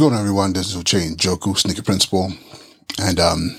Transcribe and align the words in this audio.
going 0.00 0.14
on, 0.14 0.20
everyone? 0.20 0.54
This 0.54 0.74
is 0.74 0.82
Uche 0.82 1.14
Njoku, 1.14 1.58
Sneaker 1.58 1.82
Principal. 1.82 2.32
And 3.02 3.20
um, 3.20 3.54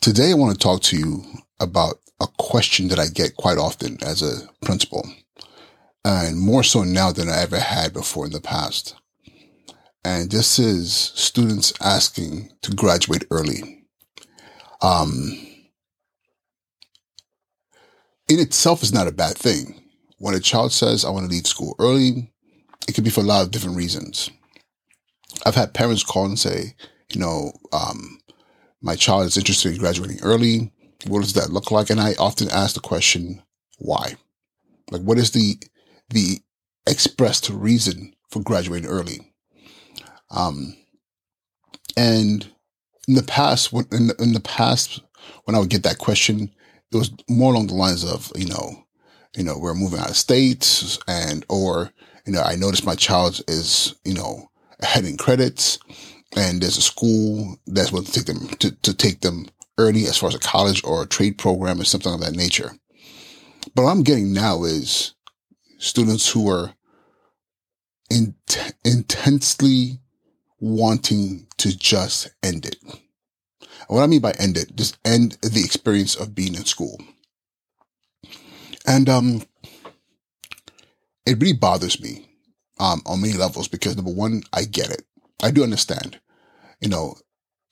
today 0.00 0.32
I 0.32 0.34
want 0.34 0.52
to 0.52 0.58
talk 0.58 0.82
to 0.82 0.98
you 0.98 1.22
about 1.60 2.00
a 2.20 2.26
question 2.40 2.88
that 2.88 2.98
I 2.98 3.06
get 3.06 3.36
quite 3.36 3.58
often 3.58 3.98
as 4.02 4.20
a 4.20 4.48
principal, 4.66 5.08
and 6.04 6.40
more 6.40 6.64
so 6.64 6.82
now 6.82 7.12
than 7.12 7.28
I 7.28 7.40
ever 7.40 7.60
had 7.60 7.92
before 7.92 8.26
in 8.26 8.32
the 8.32 8.40
past. 8.40 8.96
And 10.04 10.28
this 10.28 10.58
is 10.58 10.92
students 11.14 11.72
asking 11.80 12.50
to 12.62 12.74
graduate 12.74 13.26
early. 13.30 13.84
Um, 14.80 15.38
in 18.28 18.40
itself 18.40 18.82
is 18.82 18.92
not 18.92 19.06
a 19.06 19.12
bad 19.12 19.38
thing. 19.38 19.84
When 20.18 20.34
a 20.34 20.40
child 20.40 20.72
says, 20.72 21.04
I 21.04 21.10
want 21.10 21.26
to 21.26 21.32
leave 21.32 21.46
school 21.46 21.76
early, 21.78 22.31
it 22.88 22.94
could 22.94 23.04
be 23.04 23.10
for 23.10 23.20
a 23.20 23.24
lot 23.24 23.42
of 23.42 23.50
different 23.50 23.76
reasons. 23.76 24.30
I've 25.46 25.54
had 25.54 25.74
parents 25.74 26.04
call 26.04 26.26
and 26.26 26.38
say, 26.38 26.74
you 27.12 27.20
know, 27.20 27.52
um, 27.72 28.20
my 28.80 28.96
child 28.96 29.26
is 29.26 29.36
interested 29.36 29.72
in 29.72 29.78
graduating 29.78 30.20
early. 30.22 30.72
What 31.06 31.22
does 31.22 31.34
that 31.34 31.50
look 31.50 31.70
like? 31.70 31.90
And 31.90 32.00
I 32.00 32.14
often 32.14 32.48
ask 32.50 32.74
the 32.74 32.80
question, 32.80 33.42
why? 33.78 34.14
Like, 34.90 35.02
what 35.02 35.18
is 35.18 35.30
the 35.30 35.56
the 36.10 36.40
expressed 36.86 37.48
reason 37.48 38.14
for 38.30 38.42
graduating 38.42 38.88
early? 38.88 39.32
Um, 40.30 40.76
and 41.96 42.46
in 43.08 43.14
the 43.14 43.22
past, 43.22 43.72
when 43.72 43.86
in 43.92 44.08
the, 44.08 44.14
in 44.22 44.32
the 44.32 44.40
past, 44.40 45.00
when 45.44 45.54
I 45.54 45.58
would 45.58 45.70
get 45.70 45.82
that 45.84 45.98
question, 45.98 46.52
it 46.92 46.96
was 46.96 47.10
more 47.28 47.52
along 47.52 47.68
the 47.68 47.74
lines 47.74 48.04
of, 48.04 48.30
you 48.36 48.46
know, 48.46 48.84
you 49.36 49.44
know, 49.44 49.58
we're 49.58 49.74
moving 49.74 49.98
out 49.98 50.10
of 50.10 50.16
state 50.16 50.98
and, 51.08 51.44
or 51.48 51.90
you 52.26 52.32
know, 52.32 52.42
I 52.42 52.56
noticed 52.56 52.86
my 52.86 52.94
child 52.94 53.40
is, 53.48 53.94
you 54.04 54.14
know, 54.14 54.50
ahead 54.80 55.04
in 55.04 55.16
credits 55.16 55.78
and 56.36 56.60
there's 56.62 56.78
a 56.78 56.82
school 56.82 57.56
that's 57.66 57.92
willing 57.92 58.06
to 58.06 58.12
take 58.12 58.26
them 58.26 58.48
to, 58.58 58.70
to 58.70 58.94
take 58.94 59.20
them 59.20 59.46
early 59.78 60.04
as 60.04 60.18
far 60.18 60.28
as 60.28 60.34
a 60.34 60.40
college 60.40 60.82
or 60.84 61.02
a 61.02 61.06
trade 61.06 61.38
program 61.38 61.80
or 61.80 61.84
something 61.84 62.12
of 62.12 62.20
that 62.20 62.34
nature. 62.34 62.72
But 63.74 63.84
what 63.84 63.90
I'm 63.90 64.02
getting 64.02 64.32
now 64.32 64.64
is 64.64 65.14
students 65.78 66.30
who 66.30 66.50
are 66.50 66.74
in, 68.10 68.34
intensely 68.84 69.98
wanting 70.60 71.46
to 71.58 71.76
just 71.76 72.30
end 72.42 72.66
it. 72.66 72.76
And 72.82 73.00
what 73.88 74.02
I 74.02 74.06
mean 74.06 74.20
by 74.20 74.32
end 74.32 74.56
it, 74.56 74.76
just 74.76 74.98
end 75.04 75.38
the 75.42 75.62
experience 75.64 76.14
of 76.14 76.34
being 76.34 76.54
in 76.54 76.64
school. 76.64 77.00
And 78.86 79.08
um, 79.08 79.42
it 81.32 81.40
really 81.40 81.56
bothers 81.56 82.00
me 82.00 82.28
um, 82.78 83.00
on 83.06 83.22
many 83.22 83.34
levels 83.34 83.68
because 83.68 83.96
number 83.96 84.12
one, 84.12 84.42
I 84.52 84.64
get 84.64 84.90
it. 84.90 85.02
I 85.42 85.50
do 85.50 85.62
understand. 85.62 86.20
You 86.80 86.88
know, 86.88 87.16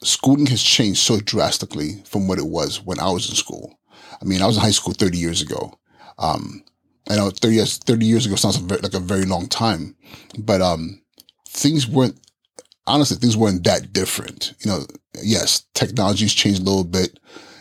schooling 0.03 0.47
has 0.47 0.63
changed 0.63 1.01
so 1.01 1.21
drastically 1.21 2.03
from 2.07 2.27
what 2.27 2.39
it 2.39 2.47
was 2.47 2.83
when 2.83 2.99
I 2.99 3.11
was 3.11 3.29
in 3.29 3.35
school. 3.35 3.79
I 4.21 4.25
mean, 4.25 4.43
I 4.43 4.47
was 4.47 4.57
in 4.57 4.63
high 4.63 4.71
school 4.71 4.95
30 4.95 5.19
years 5.19 5.43
ago. 5.43 5.79
Um, 6.19 6.65
I 7.09 7.17
know 7.17 7.31
30 7.31 7.55
years, 7.55 7.79
30 7.79 8.07
years 8.07 8.27
ago 8.27 8.37
sounds 8.37 8.61
like 8.63 8.95
a 8.95 9.01
very 9.01 9.25
long 9.25 9.49
time, 9.49 9.97
but, 10.39 10.61
um, 10.61 11.03
things 11.49 11.87
weren't, 11.87 12.19
honestly, 12.87 13.17
things 13.17 13.37
weren't 13.37 13.65
that 13.65 13.93
different. 13.93 14.55
You 14.65 14.71
know, 14.71 14.87
yes, 15.23 15.65
technology's 15.75 16.35
changed 16.35 16.61
a 16.61 16.65
little 16.65 16.85
bit. 16.85 17.19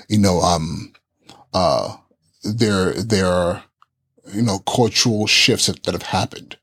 You 0.08 0.20
know, 0.20 0.40
um, 0.42 0.94
uh, 1.54 1.96
there, 2.44 2.94
there 2.94 3.28
are, 3.28 3.64
you 4.34 4.42
know, 4.42 4.60
cultural 4.60 5.28
shifts 5.28 5.68
that, 5.68 5.86
have 5.86 6.04
happened. 6.04 6.58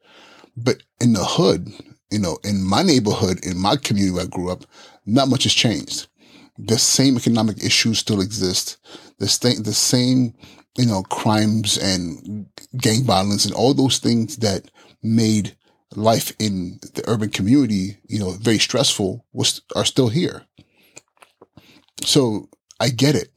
But 0.56 0.82
in 1.00 1.12
the 1.12 1.24
hood, 1.24 1.70
you 2.10 2.18
know, 2.18 2.38
in 2.44 2.62
my 2.62 2.82
neighborhood, 2.82 3.44
in 3.44 3.58
my 3.58 3.76
community 3.76 4.12
where 4.12 4.24
I 4.24 4.28
grew 4.28 4.50
up, 4.50 4.64
not 5.04 5.28
much 5.28 5.44
has 5.44 5.52
changed. 5.52 6.06
The 6.58 6.78
same 6.78 7.16
economic 7.16 7.62
issues 7.62 7.98
still 7.98 8.20
exist. 8.20 8.78
The 9.18 9.28
same, 9.28 9.62
the 9.62 9.74
same, 9.74 10.34
you 10.78 10.86
know, 10.86 11.02
crimes 11.02 11.76
and 11.76 12.46
gang 12.76 13.04
violence 13.04 13.44
and 13.44 13.54
all 13.54 13.74
those 13.74 13.98
things 13.98 14.36
that 14.38 14.70
made 15.02 15.56
life 15.94 16.32
in 16.38 16.78
the 16.94 17.04
urban 17.06 17.30
community, 17.30 17.98
you 18.08 18.18
know, 18.18 18.30
very 18.32 18.58
stressful 18.58 19.24
was, 19.32 19.62
are 19.74 19.84
still 19.84 20.08
here. 20.08 20.42
So 22.02 22.48
I 22.80 22.88
get 22.88 23.14
it. 23.14 23.28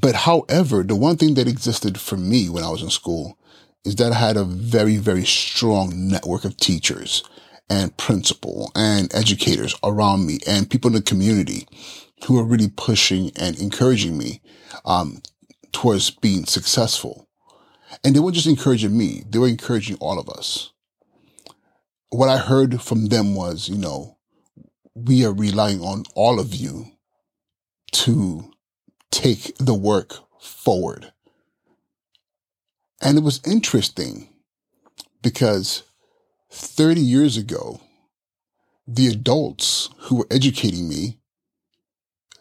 But 0.00 0.14
however, 0.14 0.82
the 0.82 0.96
one 0.96 1.16
thing 1.16 1.34
that 1.34 1.46
existed 1.46 2.00
for 2.00 2.16
me 2.16 2.48
when 2.48 2.64
I 2.64 2.70
was 2.70 2.82
in 2.82 2.90
school 2.90 3.38
is 3.84 3.94
that 3.96 4.12
I 4.12 4.16
had 4.16 4.36
a 4.36 4.44
very, 4.44 4.96
very 4.96 5.24
strong 5.24 6.08
network 6.08 6.44
of 6.44 6.56
teachers 6.56 7.22
and 7.70 7.96
principal 7.96 8.72
and 8.74 9.14
educators 9.14 9.76
around 9.84 10.26
me 10.26 10.40
and 10.48 10.68
people 10.68 10.88
in 10.88 10.94
the 10.94 11.02
community 11.02 11.68
who 12.24 12.34
were 12.34 12.44
really 12.44 12.70
pushing 12.76 13.30
and 13.36 13.56
encouraging 13.60 14.18
me 14.18 14.40
um, 14.84 15.22
towards 15.72 16.10
being 16.10 16.44
successful. 16.44 17.28
And 18.02 18.16
they 18.16 18.20
weren't 18.20 18.34
just 18.34 18.48
encouraging 18.48 18.96
me, 18.98 19.22
they 19.28 19.38
were 19.38 19.48
encouraging 19.48 19.96
all 20.00 20.18
of 20.18 20.28
us. 20.28 20.72
What 22.10 22.28
I 22.28 22.38
heard 22.38 22.82
from 22.82 23.06
them 23.06 23.36
was, 23.36 23.68
you 23.68 23.78
know, 23.78 24.18
we 24.94 25.24
are 25.24 25.32
relying 25.32 25.80
on 25.80 26.04
all 26.16 26.40
of 26.40 26.52
you 26.52 26.86
to 27.92 28.50
take 29.14 29.56
the 29.58 29.74
work 29.74 30.16
forward. 30.40 31.12
And 33.00 33.16
it 33.16 33.22
was 33.22 33.40
interesting 33.46 34.28
because 35.22 35.84
30 36.50 37.00
years 37.00 37.36
ago, 37.36 37.80
the 38.88 39.06
adults 39.06 39.88
who 39.98 40.16
were 40.16 40.26
educating 40.30 40.88
me 40.88 41.18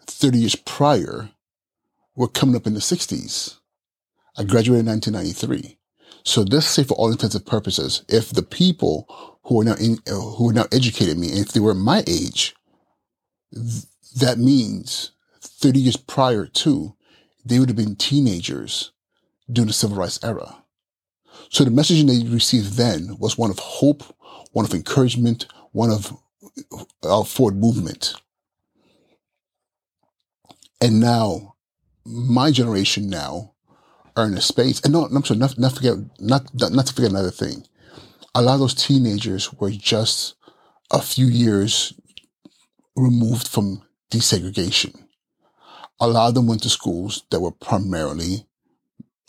30 0.08 0.40
years 0.40 0.56
prior 0.56 1.30
were 2.16 2.28
coming 2.28 2.56
up 2.56 2.66
in 2.66 2.74
the 2.74 2.80
60s. 2.80 3.60
I 4.36 4.44
graduated 4.44 4.88
in 4.88 4.92
1993. 4.92 5.78
So 6.26 6.42
let's 6.42 6.66
say 6.66 6.84
for 6.84 6.96
all 6.96 7.12
intents 7.12 7.36
and 7.36 7.46
purposes, 7.46 8.04
if 8.10 8.32
the 8.32 8.42
people 8.42 9.38
who 9.44 9.62
are 9.62 9.64
now 9.64 9.76
in, 9.76 10.00
uh, 10.08 10.16
who 10.16 10.50
are 10.50 10.54
now 10.54 10.66
educating 10.72 11.20
me, 11.20 11.30
and 11.30 11.40
if 11.40 11.52
they 11.52 11.60
were 11.60 11.76
my 11.76 12.04
age, 12.08 12.56
th- 13.54 13.84
that 14.18 14.38
means 14.40 15.13
30 15.64 15.80
years 15.80 15.96
prior 15.96 16.46
to, 16.46 16.94
they 17.46 17.58
would 17.58 17.70
have 17.70 17.78
been 17.78 17.96
teenagers 17.96 18.92
during 19.50 19.68
the 19.68 19.74
civil 19.74 19.96
rights 19.96 20.20
era. 20.22 20.62
So 21.50 21.64
the 21.64 21.70
messaging 21.70 22.08
they 22.08 22.30
received 22.30 22.74
then 22.74 23.16
was 23.18 23.38
one 23.38 23.50
of 23.50 23.60
hope, 23.60 24.04
one 24.52 24.66
of 24.66 24.74
encouragement, 24.74 25.48
one 25.72 25.90
of 25.90 26.12
our 27.04 27.24
forward 27.24 27.56
movement. 27.56 28.14
And 30.82 31.00
now, 31.00 31.56
my 32.06 32.52
generation 32.52 33.10
now 33.10 33.54
are 34.18 34.26
in 34.26 34.34
a 34.34 34.42
space, 34.42 34.82
and 34.82 34.92
no, 34.92 35.06
I'm 35.06 35.24
sorry, 35.24 35.40
not, 35.40 35.58
not 35.58 35.76
forget, 35.76 35.96
not, 36.20 36.54
not 36.54 36.88
to 36.88 36.94
forget 36.94 37.12
another 37.12 37.32
thing. 37.32 37.66
A 38.36 38.42
lot 38.42 38.56
of 38.56 38.60
those 38.60 38.76
teenagers 38.76 39.54
were 39.54 39.72
just 39.72 40.36
a 40.92 41.02
few 41.02 41.28
years 41.28 41.94
removed 42.98 43.48
from 43.48 43.84
desegregation 44.12 45.03
a 46.00 46.08
lot 46.08 46.30
of 46.30 46.36
them 46.36 46.48
went 46.48 46.64
to 46.64 46.70
schools 46.70 47.24
that 47.30 47.40
were 47.40 47.52
primarily, 47.52 48.46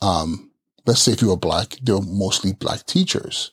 um, 0.02 0.50
let's 0.86 1.02
say 1.02 1.12
if 1.12 1.22
you 1.22 1.28
were 1.28 1.36
black, 1.36 1.76
they 1.82 1.92
were 1.92 2.02
mostly 2.02 2.52
black 2.52 2.86
teachers. 2.86 3.52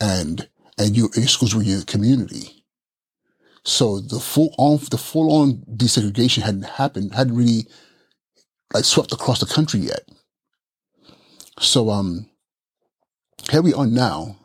And, 0.00 0.48
and 0.78 0.96
you, 0.96 1.10
your 1.14 1.26
schools 1.26 1.54
were 1.54 1.62
the 1.62 1.84
community. 1.86 2.64
So 3.64 4.00
the 4.00 4.20
full 4.20 4.54
on, 4.58 4.78
the 4.90 4.98
full 4.98 5.32
on 5.32 5.64
desegregation 5.70 6.42
hadn't 6.42 6.62
happened, 6.62 7.14
hadn't 7.14 7.36
really 7.36 7.66
like 8.72 8.84
swept 8.84 9.12
across 9.12 9.40
the 9.40 9.46
country 9.46 9.80
yet. 9.80 10.08
So, 11.60 11.90
um, 11.90 12.30
here 13.50 13.62
we 13.62 13.74
are 13.74 13.86
now, 13.86 14.36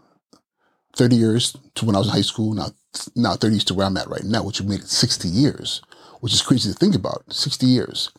30 0.95 1.15
years 1.15 1.57
to 1.75 1.85
when 1.85 1.95
I 1.95 1.99
was 1.99 2.07
in 2.07 2.13
high 2.13 2.21
school, 2.21 2.53
now, 2.53 2.67
now 3.15 3.35
30 3.35 3.53
years 3.53 3.63
to 3.65 3.73
where 3.73 3.85
I'm 3.85 3.97
at 3.97 4.09
right 4.09 4.23
now, 4.23 4.43
which 4.43 4.59
would 4.59 4.69
make 4.69 4.81
it 4.81 4.89
60 4.89 5.27
years 5.27 5.81
which 6.23 6.31
is 6.31 6.41
crazy 6.41 6.71
to 6.71 6.79
think 6.79 6.95
about 6.95 7.21
60 7.33 7.65
years. 7.65 8.09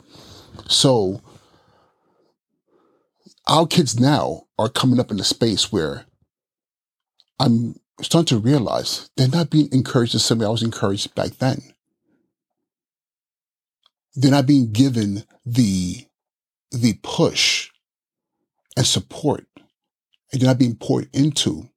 So, 0.68 1.22
our 3.46 3.66
kids 3.66 3.98
now 3.98 4.42
are 4.58 4.68
coming 4.68 5.00
up 5.00 5.10
in 5.10 5.18
a 5.18 5.24
space 5.24 5.72
where 5.72 6.04
I'm 7.40 7.76
starting 8.02 8.26
to 8.26 8.44
realize 8.44 9.08
they're 9.16 9.28
not 9.28 9.48
being 9.48 9.70
encouraged 9.72 10.12
the 10.12 10.18
same 10.18 10.40
way 10.40 10.44
I 10.44 10.50
was 10.50 10.62
encouraged 10.62 11.14
back 11.14 11.38
then. 11.38 11.62
They're 14.14 14.30
not 14.30 14.46
being 14.46 14.70
given 14.70 15.24
the, 15.46 16.04
the 16.72 16.98
push 17.02 17.70
and 18.76 18.84
support. 18.84 19.46
And 20.30 20.42
they're 20.42 20.50
not 20.50 20.58
being 20.58 20.76
poured 20.76 21.08
into 21.14 21.70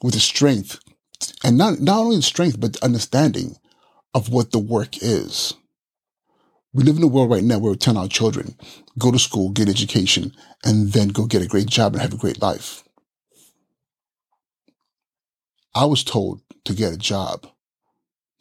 with 0.00 0.14
the 0.14 0.20
strength 0.20 0.78
and 1.42 1.58
not, 1.58 1.80
not 1.80 1.98
only 1.98 2.16
the 2.18 2.22
strength, 2.22 2.60
but 2.60 2.74
the 2.74 2.84
understanding 2.84 3.56
of 4.14 4.28
what 4.28 4.52
the 4.52 4.58
work 4.58 5.02
is. 5.02 5.54
We 6.72 6.82
live 6.82 6.96
in 6.96 7.02
a 7.02 7.08
world 7.08 7.30
right 7.30 7.44
now 7.44 7.58
where 7.58 7.72
we 7.72 7.76
tell 7.76 7.98
our 7.98 8.08
children, 8.08 8.56
go 8.98 9.12
to 9.12 9.18
school, 9.18 9.50
get 9.50 9.68
education, 9.68 10.32
and 10.64 10.92
then 10.92 11.08
go 11.08 11.26
get 11.26 11.42
a 11.42 11.46
great 11.46 11.66
job 11.66 11.92
and 11.92 12.02
have 12.02 12.14
a 12.14 12.18
great 12.18 12.40
life. 12.40 12.82
I 15.74 15.84
was 15.84 16.04
told 16.04 16.40
to 16.64 16.74
get 16.74 16.92
a 16.92 16.96
job. 16.96 17.46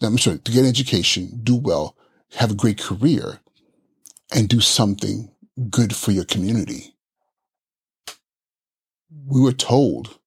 I'm 0.01 0.17
sorry, 0.17 0.39
to 0.39 0.51
get 0.51 0.61
an 0.61 0.69
education, 0.69 1.41
do 1.43 1.55
well, 1.55 1.95
have 2.35 2.51
a 2.51 2.55
great 2.55 2.79
career, 2.79 3.39
and 4.35 4.49
do 4.49 4.59
something 4.59 5.31
good 5.69 5.95
for 5.95 6.11
your 6.11 6.25
community. 6.25 6.95
We 9.27 9.41
were 9.41 9.53
told, 9.53 10.17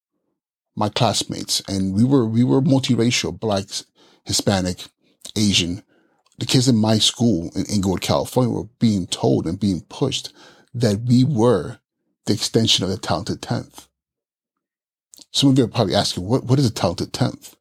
my 0.77 0.89
classmates, 0.89 1.61
and 1.69 1.95
we 1.95 2.05
were 2.05 2.27
we 2.27 2.45
were 2.45 2.63
multiracial, 2.63 3.39
blacks, 3.39 3.85
Hispanic, 4.25 4.85
Asian. 5.37 5.83
The 6.39 6.47
kids 6.47 6.69
in 6.69 6.77
my 6.77 6.99
school 6.99 7.51
in 7.55 7.65
Inglewood, 7.67 8.03
California, 8.03 8.53
were 8.53 8.69
being 8.79 9.07
told 9.07 9.47
and 9.47 9.59
being 9.59 9.81
pushed 9.89 10.33
that 10.75 11.01
we 11.07 11.25
were 11.25 11.79
the 12.27 12.35
extension 12.35 12.85
of 12.85 12.91
the 12.91 12.99
talented 12.99 13.41
tenth. 13.41 13.89
Some 15.31 15.51
of 15.51 15.59
you 15.59 15.65
are 15.65 15.69
probably 15.69 15.95
asking, 15.95 16.25
what, 16.27 16.45
what 16.45 16.59
is 16.59 16.67
a 16.67 16.73
talented 16.73 17.13
tenth? 17.13 17.57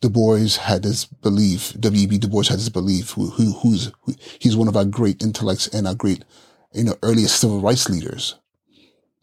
Du 0.00 0.10
Bois 0.10 0.58
had 0.60 0.82
this 0.82 1.04
belief, 1.04 1.72
W.E.B. 1.80 2.18
Du 2.18 2.28
Bois 2.28 2.44
had 2.48 2.58
this 2.58 2.68
belief, 2.68 3.12
who, 3.12 3.30
who, 3.30 3.52
who's, 3.52 3.90
who, 4.02 4.14
he's 4.38 4.56
one 4.56 4.68
of 4.68 4.76
our 4.76 4.84
great 4.84 5.22
intellects 5.22 5.68
and 5.68 5.86
our 5.86 5.94
great, 5.94 6.24
you 6.72 6.84
know, 6.84 6.96
earliest 7.02 7.40
civil 7.40 7.60
rights 7.60 7.88
leaders. 7.88 8.36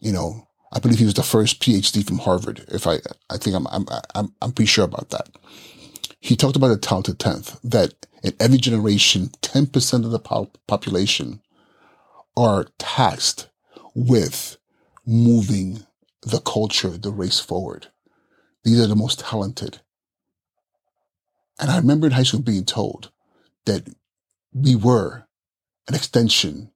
You 0.00 0.12
know, 0.12 0.48
I 0.72 0.80
believe 0.80 0.98
he 0.98 1.04
was 1.04 1.14
the 1.14 1.22
first 1.22 1.62
PhD 1.62 2.04
from 2.06 2.18
Harvard. 2.18 2.64
If 2.68 2.86
I, 2.86 2.98
I 3.30 3.38
think 3.38 3.54
I'm, 3.54 3.66
I'm, 3.68 3.86
I'm, 4.14 4.34
I'm 4.42 4.52
pretty 4.52 4.66
sure 4.66 4.84
about 4.84 5.10
that. 5.10 5.28
He 6.24 6.36
talked 6.36 6.56
about 6.56 6.68
the 6.68 6.78
talented 6.78 7.18
tenth, 7.18 7.60
that 7.62 8.06
in 8.22 8.32
every 8.40 8.56
generation, 8.56 9.28
10% 9.42 10.04
of 10.06 10.10
the 10.10 10.18
population 10.66 11.42
are 12.34 12.68
tasked 12.78 13.50
with 13.94 14.56
moving 15.04 15.84
the 16.22 16.40
culture, 16.40 16.96
the 16.96 17.10
race 17.10 17.40
forward. 17.40 17.88
These 18.64 18.80
are 18.80 18.86
the 18.86 18.96
most 18.96 19.20
talented. 19.20 19.82
And 21.60 21.70
I 21.70 21.76
remember 21.76 22.06
in 22.06 22.14
high 22.14 22.22
school 22.22 22.40
being 22.40 22.64
told 22.64 23.10
that 23.66 23.86
we 24.50 24.74
were 24.74 25.26
an 25.88 25.94
extension, 25.94 26.70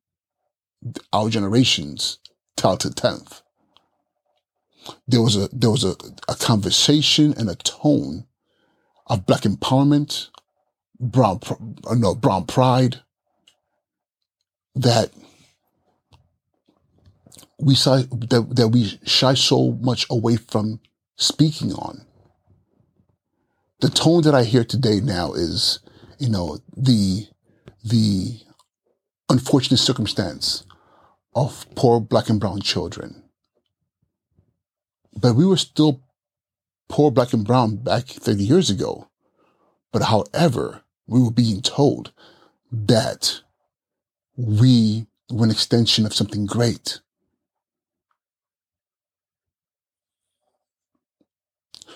our 1.11 1.31
generation's 1.31 2.19
talented 2.55 2.97
tenth. 2.97 3.41
There 5.07 5.23
was 5.23 5.37
a 5.37 5.49
there 5.51 5.71
was 5.71 5.85
a, 5.85 5.97
a 6.29 6.35
conversation 6.35 7.33
and 7.39 7.49
a 7.49 7.55
tone 7.55 8.28
of 9.09 9.27
black 9.27 9.43
empowerment, 9.43 10.29
brown 11.01 11.41
uh, 11.87 11.95
no 11.95 12.15
brown 12.15 12.47
pride 12.47 13.01
that 14.75 15.11
we 17.61 17.75
saw 17.75 17.97
that, 17.97 18.55
that 18.55 18.69
we 18.69 18.99
shy 19.05 19.35
so 19.35 19.73
much 19.81 20.07
away 20.11 20.37
from 20.37 20.81
speaking 21.17 21.73
on. 21.73 22.05
The 23.81 23.89
tone 23.89 24.23
that 24.23 24.35
I 24.35 24.45
hear 24.45 24.65
today 24.65 25.01
now 25.01 25.33
is, 25.33 25.81
you 26.19 26.29
know, 26.29 26.59
the 26.77 27.27
the 27.85 28.41
unfortunate 29.29 29.79
circumstance 29.79 30.65
of 31.35 31.67
poor 31.75 32.01
black 32.01 32.29
and 32.29 32.41
brown 32.41 32.61
children. 32.61 33.23
But 35.21 35.35
we 35.35 35.47
were 35.47 35.57
still 35.57 36.03
poor 36.89 37.11
black 37.11 37.33
and 37.33 37.47
brown 37.47 37.77
back 37.77 38.07
30 38.07 38.43
years 38.43 38.71
ago. 38.71 39.09
But 39.93 40.03
however, 40.05 40.83
we 41.07 41.23
were 41.23 41.31
being 41.31 41.63
told 41.63 42.13
that 42.71 43.41
we 44.37 45.07
were 45.31 45.45
an 45.45 45.51
extension 45.51 46.07
of 46.07 46.15
something 46.15 46.47
great. 46.47 47.01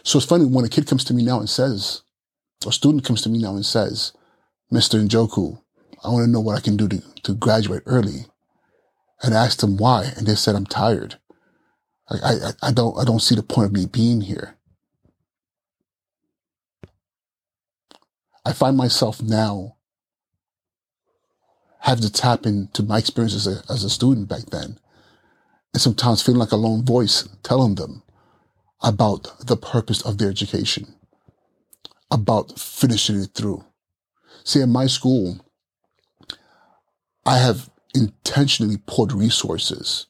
So 0.03 0.19
it's 0.19 0.27
funny 0.27 0.44
when 0.44 0.65
a 0.65 0.69
kid 0.69 0.87
comes 0.87 1.05
to 1.05 1.15
me 1.15 1.23
now 1.23 1.39
and 1.39 1.49
says, 1.49 2.03
or 2.65 2.71
a 2.71 2.73
student 2.73 3.05
comes 3.05 3.23
to 3.23 3.29
me 3.29 3.39
now 3.39 3.55
and 3.55 3.65
says, 3.65 4.12
Mr. 4.73 5.00
Njoku, 5.06 5.61
I 6.05 6.09
want 6.09 6.25
to 6.25 6.31
know 6.31 6.41
what 6.41 6.56
I 6.56 6.61
can 6.61 6.77
do 6.77 6.89
to, 6.89 7.03
to 7.23 7.35
graduate 7.35 7.83
early. 7.87 8.27
And 9.23 9.35
I 9.35 9.44
asked 9.44 9.61
them 9.61 9.77
why, 9.77 10.12
and 10.17 10.27
they 10.27 10.35
said, 10.35 10.56
I'm 10.56 10.67
tired. 10.67 11.19
I, 12.11 12.17
I, 12.17 12.50
I 12.62 12.73
don't, 12.73 12.99
I 12.99 13.05
don't 13.05 13.23
see 13.23 13.37
the 13.37 13.43
point 13.43 13.67
of 13.67 13.73
me 13.73 13.87
being 13.87 14.23
here. 14.23 14.56
I 18.44 18.53
find 18.53 18.77
myself 18.77 19.23
now 19.23 19.77
having 21.81 22.03
to 22.03 22.12
tap 22.12 22.47
into 22.47 22.83
my 22.83 22.99
experience 22.99 23.35
as 23.35 23.47
a, 23.47 23.62
as 23.73 23.85
a 23.85 23.91
student 23.91 24.29
back 24.29 24.47
then. 24.47 24.79
And 25.75 25.81
sometimes 25.81 26.23
feeling 26.23 26.39
like 26.39 26.53
a 26.53 26.56
lone 26.56 26.85
voice 26.85 27.29
telling 27.43 27.77
them, 27.77 28.03
about 28.83 29.47
the 29.47 29.56
purpose 29.56 30.03
of 30.03 30.19
their 30.19 30.29
education, 30.29 30.94
about 32.11 32.59
finishing 32.59 33.21
it 33.21 33.31
through. 33.35 33.65
See, 34.44 34.61
in 34.61 34.71
my 34.71 34.87
school, 34.87 35.44
I 37.25 37.39
have 37.39 37.71
intentionally 37.94 38.77
poured 38.77 39.12
resources 39.12 40.06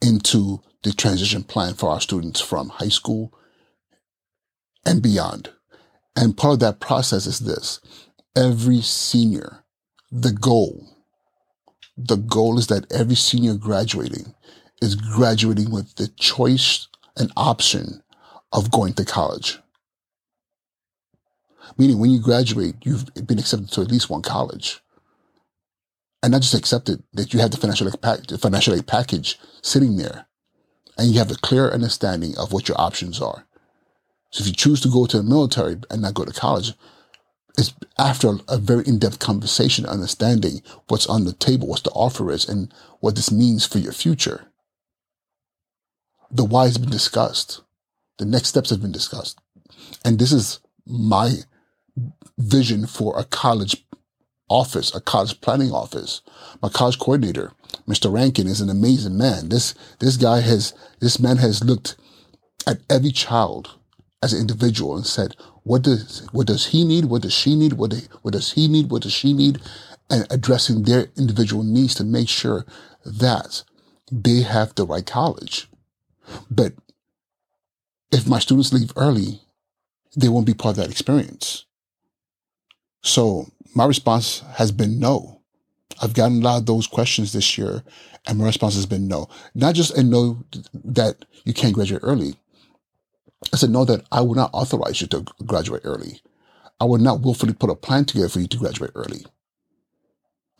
into 0.00 0.62
the 0.82 0.92
transition 0.92 1.44
plan 1.44 1.74
for 1.74 1.90
our 1.90 2.00
students 2.00 2.40
from 2.40 2.70
high 2.70 2.88
school 2.88 3.32
and 4.84 5.00
beyond. 5.00 5.50
And 6.14 6.36
part 6.36 6.54
of 6.54 6.60
that 6.60 6.80
process 6.80 7.26
is 7.26 7.40
this. 7.40 7.80
Every 8.36 8.80
senior, 8.80 9.64
the 10.10 10.32
goal, 10.32 10.86
the 11.96 12.16
goal 12.16 12.58
is 12.58 12.66
that 12.68 12.90
every 12.92 13.14
senior 13.14 13.54
graduating 13.54 14.34
is 14.80 14.94
graduating 14.94 15.70
with 15.70 15.94
the 15.96 16.08
choice 16.08 16.88
an 17.16 17.30
option 17.36 18.02
of 18.52 18.70
going 18.70 18.94
to 18.94 19.04
college. 19.04 19.58
Meaning, 21.78 21.98
when 21.98 22.10
you 22.10 22.20
graduate, 22.20 22.76
you've 22.82 23.06
been 23.26 23.38
accepted 23.38 23.70
to 23.72 23.80
at 23.80 23.90
least 23.90 24.10
one 24.10 24.22
college. 24.22 24.80
And 26.22 26.32
not 26.32 26.42
just 26.42 26.54
accepted, 26.54 27.02
that 27.12 27.32
you 27.32 27.40
have 27.40 27.50
the 27.50 27.56
financial 27.56 27.88
aid, 27.88 28.00
pack, 28.00 28.26
the 28.26 28.38
financial 28.38 28.74
aid 28.74 28.86
package 28.86 29.38
sitting 29.62 29.96
there. 29.96 30.26
And 30.98 31.10
you 31.10 31.18
have 31.18 31.30
a 31.30 31.36
clear 31.36 31.70
understanding 31.70 32.34
of 32.36 32.52
what 32.52 32.68
your 32.68 32.80
options 32.80 33.20
are. 33.20 33.46
So 34.32 34.42
if 34.42 34.48
you 34.48 34.52
choose 34.52 34.80
to 34.80 34.88
go 34.88 35.06
to 35.06 35.18
the 35.18 35.22
military 35.22 35.76
and 35.90 36.02
not 36.02 36.14
go 36.14 36.24
to 36.24 36.32
college, 36.32 36.72
it's 37.56 37.74
after 37.98 38.38
a 38.48 38.58
very 38.58 38.84
in-depth 38.86 39.18
conversation, 39.18 39.86
understanding 39.86 40.62
what's 40.88 41.06
on 41.06 41.24
the 41.24 41.34
table, 41.34 41.68
what 41.68 41.84
the 41.84 41.90
offer 41.90 42.30
is, 42.30 42.48
and 42.48 42.72
what 43.00 43.14
this 43.14 43.30
means 43.30 43.66
for 43.66 43.78
your 43.78 43.92
future 43.92 44.52
the 46.32 46.44
why 46.44 46.64
has 46.64 46.78
been 46.78 46.90
discussed. 46.90 47.60
The 48.18 48.24
next 48.24 48.48
steps 48.48 48.70
have 48.70 48.80
been 48.80 48.92
discussed. 48.92 49.38
And 50.04 50.18
this 50.18 50.32
is 50.32 50.60
my 50.86 51.34
vision 52.38 52.86
for 52.86 53.18
a 53.18 53.24
college 53.24 53.84
office, 54.48 54.94
a 54.94 55.00
college 55.00 55.40
planning 55.40 55.72
office. 55.72 56.22
My 56.62 56.68
college 56.68 56.98
coordinator, 56.98 57.52
Mr. 57.86 58.12
Rankin, 58.12 58.46
is 58.46 58.60
an 58.60 58.70
amazing 58.70 59.16
man. 59.16 59.50
This, 59.50 59.74
this 59.98 60.16
guy 60.16 60.40
has, 60.40 60.72
this 61.00 61.20
man 61.20 61.36
has 61.36 61.62
looked 61.62 61.96
at 62.66 62.78
every 62.88 63.12
child 63.12 63.78
as 64.22 64.32
an 64.32 64.40
individual 64.40 64.96
and 64.96 65.06
said, 65.06 65.34
what 65.64 65.82
does, 65.82 66.28
what 66.32 66.46
does 66.46 66.66
he 66.66 66.84
need? 66.84 67.06
What 67.06 67.22
does 67.22 67.32
she 67.32 67.54
need? 67.56 67.74
What, 67.74 67.90
they, 67.90 68.02
what 68.22 68.32
does 68.32 68.52
he 68.52 68.68
need? 68.68 68.90
What 68.90 69.02
does 69.02 69.12
she 69.12 69.32
need? 69.32 69.60
And 70.10 70.26
addressing 70.30 70.82
their 70.82 71.06
individual 71.16 71.64
needs 71.64 71.94
to 71.96 72.04
make 72.04 72.28
sure 72.28 72.64
that 73.04 73.64
they 74.10 74.42
have 74.42 74.74
the 74.74 74.86
right 74.86 75.06
college. 75.06 75.68
But 76.50 76.74
if 78.12 78.26
my 78.28 78.38
students 78.38 78.72
leave 78.72 78.92
early, 78.96 79.40
they 80.16 80.28
won't 80.28 80.46
be 80.46 80.54
part 80.54 80.76
of 80.76 80.84
that 80.84 80.90
experience. 80.90 81.64
So 83.02 83.46
my 83.74 83.86
response 83.86 84.40
has 84.54 84.70
been 84.70 85.00
no. 85.00 85.40
I've 86.00 86.14
gotten 86.14 86.40
a 86.40 86.44
lot 86.44 86.58
of 86.58 86.66
those 86.66 86.86
questions 86.86 87.32
this 87.32 87.56
year, 87.56 87.82
and 88.26 88.38
my 88.38 88.44
response 88.44 88.74
has 88.74 88.86
been 88.86 89.08
no. 89.08 89.28
Not 89.54 89.74
just 89.74 89.96
a 89.96 90.02
no 90.02 90.44
that 90.84 91.24
you 91.44 91.54
can't 91.54 91.74
graduate 91.74 92.02
early. 92.04 92.36
I 93.52 93.56
said 93.56 93.70
no 93.70 93.84
that 93.84 94.06
I 94.12 94.20
will 94.20 94.34
not 94.34 94.50
authorize 94.52 95.00
you 95.00 95.06
to 95.08 95.24
graduate 95.44 95.82
early. 95.84 96.20
I 96.80 96.84
will 96.84 96.98
not 96.98 97.20
willfully 97.20 97.52
put 97.52 97.70
a 97.70 97.74
plan 97.74 98.04
together 98.04 98.28
for 98.28 98.40
you 98.40 98.48
to 98.48 98.56
graduate 98.56 98.92
early. 98.94 99.24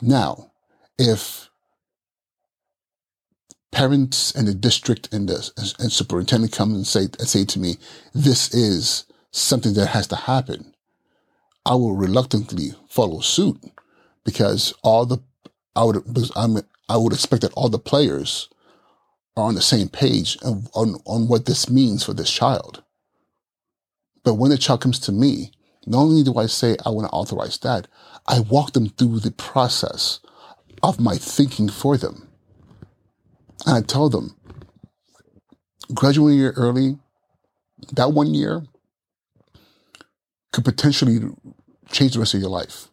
Now, 0.00 0.52
if 0.98 1.50
parents 3.70 4.32
and 4.32 4.46
the 4.46 4.54
district 4.54 5.12
and 5.12 5.28
the 5.28 5.74
and 5.78 5.90
superintendent 5.90 6.52
come 6.52 6.74
and 6.74 6.86
say 6.86 7.08
and 7.18 7.28
say 7.28 7.44
to 7.46 7.58
me, 7.58 7.78
"This 8.12 8.52
is 8.54 9.04
something 9.30 9.74
that 9.74 9.88
has 9.88 10.06
to 10.08 10.16
happen," 10.16 10.74
I 11.64 11.74
will 11.74 11.96
reluctantly 11.96 12.74
follow 12.88 13.20
suit 13.20 13.62
because 14.24 14.74
all 14.82 15.06
the 15.06 15.18
I 15.74 15.84
would 15.84 16.66
I 16.88 16.96
would 16.96 17.12
expect 17.12 17.42
that 17.42 17.54
all 17.54 17.68
the 17.68 17.78
players 17.78 18.48
are 19.36 19.44
on 19.44 19.54
the 19.54 19.62
same 19.62 19.88
page 19.88 20.36
on, 20.42 20.66
on, 20.74 20.96
on 21.06 21.28
what 21.28 21.46
this 21.46 21.70
means 21.70 22.04
for 22.04 22.12
this 22.12 22.30
child. 22.30 22.82
But 24.24 24.34
when 24.34 24.50
the 24.50 24.58
child 24.58 24.80
comes 24.82 24.98
to 25.00 25.12
me, 25.12 25.52
not 25.86 26.02
only 26.02 26.22
do 26.22 26.36
I 26.36 26.46
say 26.46 26.76
I 26.84 26.90
want 26.90 27.08
to 27.08 27.12
authorize 27.12 27.58
that, 27.58 27.88
I 28.26 28.40
walk 28.40 28.72
them 28.72 28.88
through 28.88 29.20
the 29.20 29.32
process 29.32 30.20
of 30.82 31.00
my 31.00 31.16
thinking 31.16 31.68
for 31.68 31.96
them. 31.96 32.28
And 33.66 33.76
I 33.76 33.80
tell 33.80 34.08
them, 34.08 34.36
graduating 35.92 36.38
year 36.38 36.52
early, 36.56 36.98
that 37.92 38.12
one 38.12 38.34
year, 38.34 38.62
could 40.52 40.64
potentially 40.64 41.20
change 41.90 42.12
the 42.12 42.18
rest 42.18 42.34
of 42.34 42.40
your 42.40 42.50
life. 42.50 42.88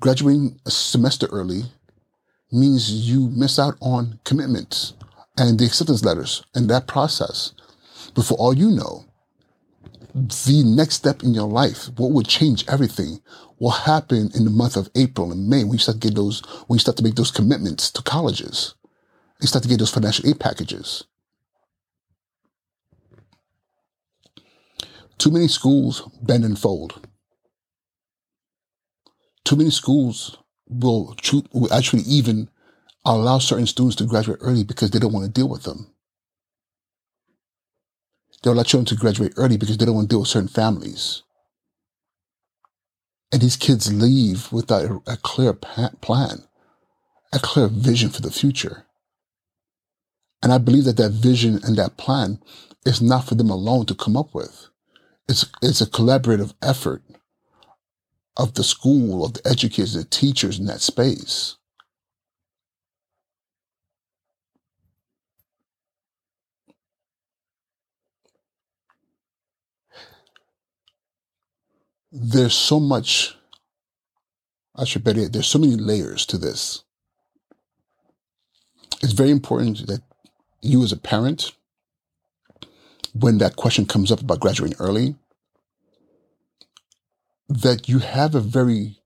Graduating 0.00 0.60
a 0.64 0.70
semester 0.70 1.26
early 1.26 1.64
means 2.52 3.08
you 3.10 3.28
miss 3.30 3.58
out 3.58 3.74
on 3.80 4.20
commitments 4.24 4.94
and 5.38 5.58
the 5.58 5.66
acceptance 5.66 6.04
letters 6.04 6.44
and 6.54 6.68
that 6.68 6.86
process. 6.86 7.52
But 8.14 8.24
for 8.24 8.34
all 8.34 8.54
you 8.54 8.70
know, 8.70 9.04
the 10.14 10.62
next 10.64 10.94
step 10.94 11.22
in 11.22 11.34
your 11.34 11.48
life, 11.48 11.88
what 11.96 12.12
would 12.12 12.26
change 12.26 12.64
everything, 12.68 13.20
will 13.58 13.70
happen 13.70 14.30
in 14.34 14.44
the 14.44 14.50
month 14.50 14.76
of 14.76 14.88
April 14.94 15.32
and 15.32 15.48
May 15.48 15.64
when 15.64 15.74
you 15.74 15.78
start 15.78 16.00
to 16.00 16.08
get 16.08 16.14
those, 16.14 16.40
when 16.66 16.76
you 16.76 16.80
start 16.80 16.96
to 16.98 17.02
make 17.04 17.14
those 17.14 17.30
commitments 17.30 17.90
to 17.92 18.02
colleges. 18.02 18.74
You 19.40 19.46
start 19.46 19.62
to 19.64 19.68
get 19.68 19.78
those 19.78 19.92
financial 19.92 20.28
aid 20.28 20.40
packages. 20.40 21.04
Too 25.18 25.30
many 25.30 25.48
schools 25.48 26.02
bend 26.22 26.44
and 26.44 26.58
fold. 26.58 27.06
Too 29.44 29.56
many 29.56 29.70
schools 29.70 30.38
will, 30.68 31.14
will 31.52 31.72
actually 31.72 32.02
even 32.02 32.48
allow 33.14 33.38
certain 33.38 33.66
students 33.66 33.96
to 33.96 34.04
graduate 34.04 34.38
early 34.40 34.64
because 34.64 34.90
they 34.90 34.98
don't 34.98 35.12
want 35.12 35.26
to 35.26 35.32
deal 35.32 35.48
with 35.48 35.62
them. 35.62 35.92
They'll 38.42 38.54
allow 38.54 38.64
children 38.64 38.86
to 38.86 38.96
graduate 38.96 39.32
early 39.36 39.56
because 39.56 39.78
they 39.78 39.86
don't 39.86 39.94
want 39.94 40.08
to 40.08 40.12
deal 40.12 40.20
with 40.20 40.28
certain 40.28 40.48
families. 40.48 41.22
And 43.32 43.40
these 43.42 43.56
kids 43.56 43.92
leave 43.92 44.52
without 44.52 44.84
a, 44.84 45.12
a 45.12 45.16
clear 45.16 45.52
plan, 45.52 46.44
a 47.32 47.38
clear 47.38 47.68
vision 47.68 48.10
for 48.10 48.22
the 48.22 48.30
future. 48.30 48.86
And 50.42 50.52
I 50.52 50.58
believe 50.58 50.84
that 50.84 50.96
that 50.98 51.12
vision 51.12 51.60
and 51.64 51.76
that 51.76 51.96
plan 51.96 52.40
is 52.84 53.02
not 53.02 53.24
for 53.26 53.34
them 53.34 53.50
alone 53.50 53.86
to 53.86 53.94
come 53.94 54.16
up 54.16 54.34
with. 54.34 54.68
It's, 55.28 55.44
it's 55.62 55.80
a 55.80 55.86
collaborative 55.86 56.54
effort 56.62 57.02
of 58.36 58.54
the 58.54 58.62
school, 58.62 59.24
of 59.24 59.34
the 59.34 59.48
educators, 59.48 59.94
the 59.94 60.04
teachers 60.04 60.58
in 60.58 60.66
that 60.66 60.80
space. 60.80 61.56
There's 72.18 72.54
so 72.54 72.80
much, 72.80 73.36
I 74.74 74.84
should 74.84 75.04
bet 75.04 75.18
it, 75.18 75.34
there's 75.34 75.46
so 75.46 75.58
many 75.58 75.76
layers 75.76 76.24
to 76.26 76.38
this. 76.38 76.82
It's 79.02 79.12
very 79.12 79.30
important 79.30 79.86
that 79.86 80.00
you 80.62 80.82
as 80.82 80.92
a 80.92 80.96
parent 80.96 81.52
when 83.12 83.36
that 83.38 83.56
question 83.56 83.84
comes 83.84 84.10
up 84.10 84.22
about 84.22 84.40
graduating 84.40 84.78
early, 84.78 85.16
that 87.50 87.86
you 87.86 87.98
have 87.98 88.34
a 88.34 88.40
very 88.40 88.98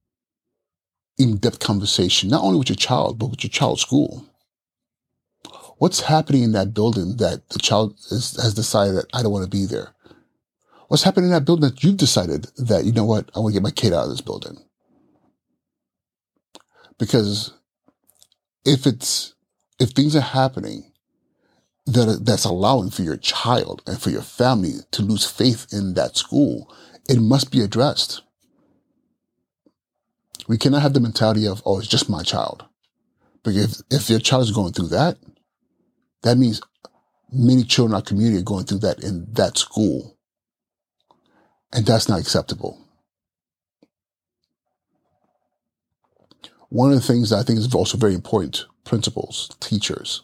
in-depth 1.19 1.59
conversation, 1.59 2.31
not 2.31 2.45
only 2.45 2.61
with 2.61 2.69
your 2.69 2.77
child, 2.77 3.19
but 3.19 3.31
with 3.31 3.43
your 3.43 3.51
child's 3.51 3.83
school. 3.83 4.25
What's 5.79 6.03
happening 6.03 6.45
in 6.45 6.53
that 6.53 6.75
building 6.75 7.17
that 7.17 7.49
the 7.51 7.59
child 7.59 7.99
is, 8.11 8.41
has 8.41 8.55
decided 8.55 8.95
that 8.95 9.07
I 9.13 9.23
don't 9.23 9.33
want 9.33 9.45
to 9.45 9.51
be 9.51 9.67
there? 9.67 9.95
What's 10.91 11.05
happening 11.05 11.27
in 11.27 11.35
that 11.35 11.45
building 11.45 11.71
that 11.71 11.85
you've 11.85 11.99
decided 11.99 12.49
that, 12.57 12.85
you 12.85 12.91
know 12.91 13.05
what, 13.05 13.31
I 13.37 13.39
want 13.39 13.55
to 13.55 13.61
get 13.61 13.63
my 13.63 13.71
kid 13.71 13.93
out 13.93 14.07
of 14.07 14.11
this 14.11 14.21
building? 14.21 14.59
Because 16.99 17.53
if 18.65 18.89
it's, 18.89 19.35
if 19.79 19.91
things 19.91 20.17
are 20.17 20.21
happening 20.21 20.91
that 21.87 22.23
that's 22.25 22.45
allowing 22.45 22.91
for 22.91 23.03
your 23.03 23.17
child 23.17 23.83
and 23.87 24.03
for 24.03 24.11
your 24.11 24.21
family 24.21 24.81
to 24.91 25.03
lose 25.03 25.25
faith 25.25 25.69
in 25.73 25.95
that 25.95 26.17
school, 26.17 26.75
it 27.09 27.21
must 27.21 27.53
be 27.53 27.61
addressed. 27.61 28.23
We 30.49 30.59
cannot 30.59 30.83
have 30.83 30.95
the 30.95 30.99
mentality 30.99 31.47
of, 31.47 31.63
oh, 31.65 31.79
it's 31.79 31.87
just 31.87 32.11
my 32.11 32.25
child. 32.25 32.65
Because 33.45 33.85
if, 33.91 34.01
if 34.01 34.11
your 34.11 34.19
child 34.19 34.43
is 34.43 34.51
going 34.51 34.73
through 34.73 34.89
that, 34.89 35.19
that 36.25 36.37
means 36.37 36.61
many 37.33 37.63
children 37.63 37.93
in 37.93 37.95
our 37.95 38.03
community 38.03 38.41
are 38.41 38.43
going 38.43 38.65
through 38.65 38.81
that 38.81 39.05
in 39.05 39.29
that 39.35 39.57
school. 39.57 40.17
And 41.73 41.87
that's 41.87 42.09
not 42.09 42.21
acceptable. 42.21 42.79
One 46.69 46.91
of 46.91 46.97
the 46.97 47.07
things 47.07 47.31
that 47.31 47.39
I 47.39 47.43
think 47.43 47.59
is 47.59 47.75
also 47.75 47.99
very 47.99 48.15
important, 48.15 48.65
principals, 48.85 49.51
teachers, 49.61 50.23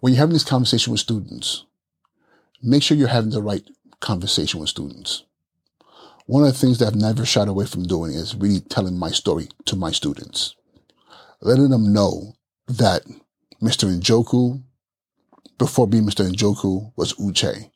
when 0.00 0.12
you're 0.12 0.20
having 0.20 0.32
this 0.32 0.44
conversation 0.44 0.90
with 0.90 1.00
students, 1.00 1.64
make 2.62 2.82
sure 2.82 2.96
you're 2.96 3.08
having 3.08 3.30
the 3.30 3.42
right 3.42 3.62
conversation 4.00 4.60
with 4.60 4.68
students. 4.68 5.24
One 6.26 6.42
of 6.44 6.52
the 6.52 6.58
things 6.58 6.78
that 6.78 6.86
I've 6.86 6.94
never 6.94 7.24
shied 7.24 7.48
away 7.48 7.66
from 7.66 7.84
doing 7.84 8.12
is 8.12 8.34
really 8.34 8.60
telling 8.60 8.98
my 8.98 9.10
story 9.10 9.48
to 9.66 9.76
my 9.76 9.92
students, 9.92 10.56
letting 11.40 11.70
them 11.70 11.92
know 11.92 12.34
that 12.66 13.02
Mr. 13.62 13.88
Njoku, 13.96 14.62
before 15.58 15.86
being 15.86 16.04
Mr. 16.04 16.28
Njoku, 16.28 16.92
was 16.96 17.12
Uche. 17.14 17.70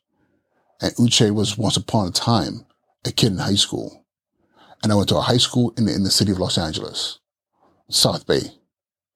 And 0.81 0.93
Uche 0.95 1.33
was 1.33 1.57
once 1.57 1.77
upon 1.77 2.07
a 2.07 2.11
time 2.11 2.65
a 3.05 3.11
kid 3.11 3.31
in 3.31 3.37
high 3.39 3.55
school. 3.55 4.05
And 4.83 4.91
I 4.91 4.95
went 4.95 5.09
to 5.09 5.17
a 5.17 5.21
high 5.21 5.37
school 5.37 5.73
in 5.77 5.85
the, 5.85 5.93
in 5.93 6.03
the 6.03 6.11
city 6.11 6.31
of 6.31 6.39
Los 6.39 6.57
Angeles, 6.57 7.19
South 7.89 8.25
Bay, 8.25 8.41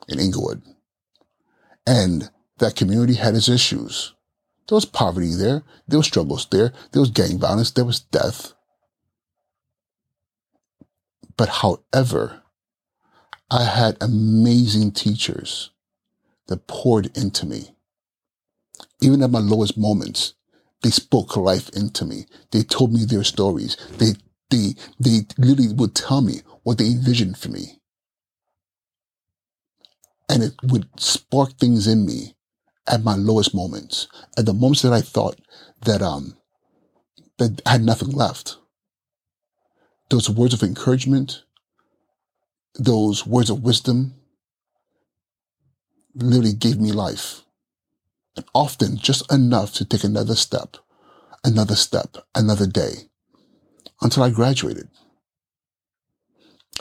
in 0.08 0.20
Inglewood. 0.20 0.62
And 1.88 2.30
that 2.60 2.76
community 2.76 3.16
had 3.16 3.36
its 3.36 3.50
issues. 3.50 4.14
There 4.68 4.76
was 4.76 4.86
poverty 4.86 5.34
there. 5.34 5.64
There 5.88 6.00
was 6.00 6.08
struggles 6.08 6.48
there. 6.50 6.74
There 6.92 7.02
was 7.02 7.12
gang 7.12 7.38
violence. 7.38 7.72
There 7.72 7.86
was 7.86 8.00
death. 8.00 8.54
But 11.36 11.50
however, 11.50 12.44
I 13.50 13.66
had 13.66 13.98
amazing 14.02 14.92
teachers 14.92 15.72
that 16.48 16.68
poured 16.68 17.16
into 17.18 17.46
me. 17.46 17.76
Even 19.02 19.22
at 19.22 19.32
my 19.32 19.40
lowest 19.40 19.78
moments, 19.78 20.34
they 20.84 20.92
spoke 20.92 21.36
life 21.38 21.70
into 21.70 22.06
me. 22.06 22.28
They 22.52 22.64
told 22.64 22.94
me 22.94 23.06
their 23.06 23.24
stories. 23.24 23.78
They, 23.98 24.14
they, 24.52 24.76
they 25.00 25.22
literally 25.38 25.74
would 25.74 25.96
tell 25.96 26.22
me 26.22 26.42
what 26.64 26.78
they 26.78 26.88
envisioned 26.88 27.38
for 27.38 27.50
me. 27.50 27.80
And 30.30 30.44
it 30.44 30.54
would 30.64 30.88
spark 31.00 31.54
things 31.58 31.88
in 31.88 32.06
me 32.06 32.36
at 32.88 33.04
my 33.04 33.16
lowest 33.16 33.56
moments, 33.56 34.08
at 34.38 34.46
the 34.46 34.54
moments 34.54 34.82
that 34.84 34.94
I 34.94 35.02
thought 35.02 35.40
that 35.86 36.02
um 36.02 36.38
that 37.38 37.62
I 37.66 37.72
had 37.74 37.84
nothing 37.84 38.12
left. 38.12 38.58
Those 40.10 40.30
words 40.30 40.54
of 40.54 40.64
encouragement, 40.64 41.44
those 42.76 43.26
words 43.26 43.50
of 43.50 43.64
wisdom, 43.64 44.16
literally 46.16 46.54
gave 46.54 46.80
me 46.80 46.92
life. 46.92 47.43
And 48.36 48.46
often 48.54 48.98
just 48.98 49.32
enough 49.32 49.74
to 49.74 49.86
take 49.86 50.04
another 50.04 50.36
step, 50.36 50.78
another 51.44 51.76
step, 51.76 52.18
another 52.34 52.66
day, 52.66 53.10
until 54.02 54.24
I 54.24 54.30
graduated. 54.32 54.90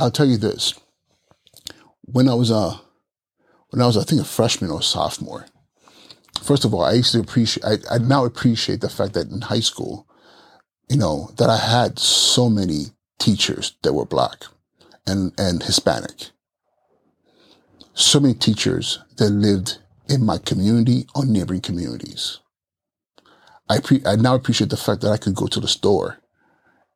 I'll 0.01 0.11
tell 0.11 0.27
you 0.27 0.39
this. 0.39 0.75
When 2.03 2.29
I 2.29 2.35
was 2.35 2.51
a, 2.51 2.81
when 3.69 3.83
I 3.83 3.87
was, 3.87 3.97
I 3.97 4.05
think, 4.05 4.21
a 4.21 4.25
freshman 4.25 4.71
or 4.71 4.83
sophomore, 4.83 5.47
first 6.43 6.65
of 6.65 6.73
all, 6.73 6.83
I 6.83 6.95
used 6.95 7.13
to 7.13 7.21
appreciate, 7.21 7.65
I, 7.65 7.77
I 7.91 7.99
now 7.99 8.25
appreciate 8.25 8.81
the 8.81 8.89
fact 8.89 9.13
that 9.15 9.31
in 9.31 9.43
high 9.43 9.61
school, 9.61 10.07
you 10.89 10.97
know, 10.97 11.31
that 11.37 11.51
I 11.51 11.59
had 11.59 11.99
so 11.99 12.49
many 12.49 12.87
teachers 13.19 13.77
that 13.83 13.93
were 13.93 14.05
black 14.05 14.45
and, 15.07 15.33
and 15.39 15.63
Hispanic. 15.63 16.31
So 17.95 18.21
many 18.21 18.35
teachers 18.35 18.99
that 19.19 19.31
lived 19.31 19.79
in 20.13 20.25
my 20.25 20.39
community 20.39 21.07
or 21.15 21.25
neighboring 21.25 21.63
communities. 21.63 22.39
I, 23.69 23.81
pre- 23.81 24.05
I 24.05 24.17
now 24.17 24.35
appreciate 24.35 24.71
the 24.71 24.77
fact 24.77 25.01
that 25.01 25.11
I 25.11 25.17
could 25.17 25.35
go 25.35 25.47
to 25.47 25.61
the 25.61 25.69
store 25.69 26.19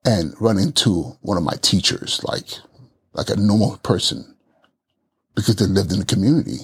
and 0.04 0.34
run 0.40 0.58
into 0.58 1.16
one 1.22 1.38
of 1.38 1.42
my 1.42 1.54
teachers, 1.62 2.20
like, 2.22 2.58
like 3.14 3.30
a 3.30 3.36
normal 3.36 3.78
person, 3.78 4.36
because 5.34 5.56
they 5.56 5.64
lived 5.64 5.92
in 5.92 5.98
the 5.98 6.04
community. 6.04 6.58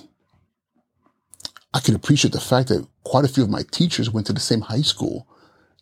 I 1.73 1.81
could 1.81 1.95
appreciate 1.95 2.33
the 2.33 2.41
fact 2.41 2.69
that 2.69 2.87
quite 3.05 3.25
a 3.25 3.29
few 3.29 3.43
of 3.43 3.51
my 3.51 3.63
teachers 3.71 4.11
went 4.11 4.27
to 4.27 4.35
the 4.35 4.41
same 4.41 4.61
high 4.61 4.83
school. 4.83 5.27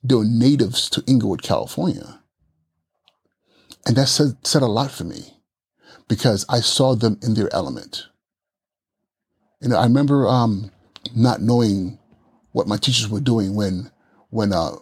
They 0.05 0.15
were 0.15 0.25
natives 0.25 0.89
to 0.91 1.05
Inglewood, 1.07 1.43
California. 1.43 2.21
And 3.87 3.97
that 3.97 4.07
said, 4.07 4.47
said 4.47 4.63
a 4.63 4.67
lot 4.67 4.91
for 4.93 5.05
me 5.05 5.43
because 6.09 6.47
I 6.49 6.61
saw 6.61 6.95
them 6.95 7.19
in 7.23 7.35
their 7.35 7.53
element. 7.53 8.07
Know, 9.63 9.77
I 9.77 9.85
remember 9.85 10.27
um, 10.27 10.71
not 11.15 11.43
knowing 11.43 11.99
what 12.53 12.67
my 12.67 12.77
teachers 12.77 13.09
were 13.09 13.21
doing 13.21 13.55
when 13.55 13.91
when 14.31 14.53
uh, 14.53 14.73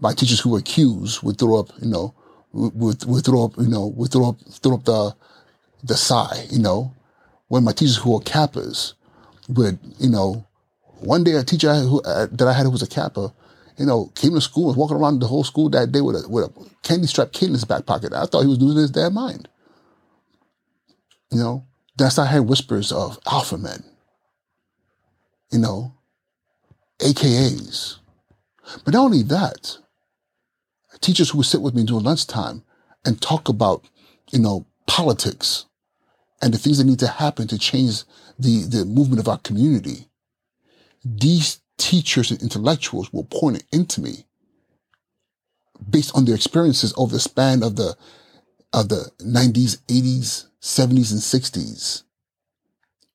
my 0.00 0.12
teachers 0.12 0.40
who 0.40 0.50
were 0.50 0.58
accused 0.58 1.22
would 1.22 1.38
throw 1.38 1.58
up, 1.58 1.70
you 1.80 1.88
know, 1.88 2.14
would, 2.52 3.04
would 3.04 3.24
throw 3.24 3.44
up, 3.44 3.52
you 3.56 3.68
know, 3.68 3.86
would 3.86 4.12
throw 4.12 4.28
up, 4.30 4.36
throw 4.50 4.74
up 4.74 4.84
the 4.84 5.14
the 5.84 5.96
sigh, 5.96 6.46
you 6.50 6.58
know, 6.58 6.94
when 7.48 7.64
my 7.64 7.72
teachers 7.72 7.96
who 7.96 8.12
were 8.12 8.20
Kappas 8.20 8.94
would, 9.48 9.78
you 9.98 10.10
know, 10.10 10.46
one 11.00 11.24
day 11.24 11.32
a 11.32 11.44
teacher 11.44 11.72
who, 11.74 12.00
uh, 12.02 12.26
that 12.32 12.48
I 12.48 12.52
had 12.52 12.64
who 12.64 12.70
was 12.70 12.82
a 12.82 12.86
Kappa, 12.86 13.32
you 13.78 13.86
know, 13.86 14.10
came 14.14 14.34
to 14.34 14.40
school 14.40 14.68
and 14.70 14.76
was 14.76 14.76
walking 14.76 14.96
around 14.96 15.20
the 15.20 15.26
whole 15.26 15.44
school 15.44 15.68
that 15.70 15.92
day 15.92 16.00
with 16.00 16.16
a, 16.16 16.28
with 16.28 16.44
a 16.44 16.70
candy 16.82 17.06
strap 17.06 17.32
kid 17.32 17.46
in 17.46 17.52
his 17.52 17.64
back 17.64 17.86
pocket. 17.86 18.12
I 18.12 18.26
thought 18.26 18.42
he 18.42 18.48
was 18.48 18.60
losing 18.60 18.80
his 18.80 18.90
damn 18.90 19.14
mind. 19.14 19.48
You 21.30 21.38
know, 21.38 21.66
then 21.96 22.10
I 22.18 22.26
hearing 22.26 22.46
whispers 22.46 22.92
of 22.92 23.18
alpha 23.30 23.58
men, 23.58 23.84
you 25.56 25.62
know, 25.62 25.94
AKAs. 26.98 27.96
But 28.84 28.92
not 28.92 29.06
only 29.06 29.22
that, 29.22 29.78
teachers 31.00 31.30
who 31.30 31.38
would 31.38 31.46
sit 31.46 31.62
with 31.62 31.74
me 31.74 31.82
during 31.84 32.04
lunchtime 32.04 32.62
and 33.06 33.22
talk 33.22 33.48
about, 33.48 33.82
you 34.30 34.38
know, 34.38 34.66
politics 34.86 35.64
and 36.42 36.52
the 36.52 36.58
things 36.58 36.76
that 36.76 36.84
need 36.84 36.98
to 36.98 37.08
happen 37.08 37.48
to 37.48 37.58
change 37.58 38.02
the, 38.38 38.64
the 38.64 38.84
movement 38.84 39.18
of 39.18 39.28
our 39.28 39.38
community. 39.38 40.08
These 41.02 41.60
teachers 41.78 42.30
and 42.30 42.42
intellectuals 42.42 43.10
were 43.10 43.22
pointing 43.22 43.62
into 43.72 44.02
me 44.02 44.26
based 45.88 46.14
on 46.14 46.26
their 46.26 46.34
experiences 46.34 46.92
over 46.98 47.14
the 47.14 47.20
span 47.20 47.62
of 47.62 47.76
the 47.76 47.96
of 48.74 48.90
the 48.90 49.10
90s, 49.20 49.78
80s, 49.86 50.48
70s, 50.60 51.12
and 51.12 51.22
60s. 51.22 52.02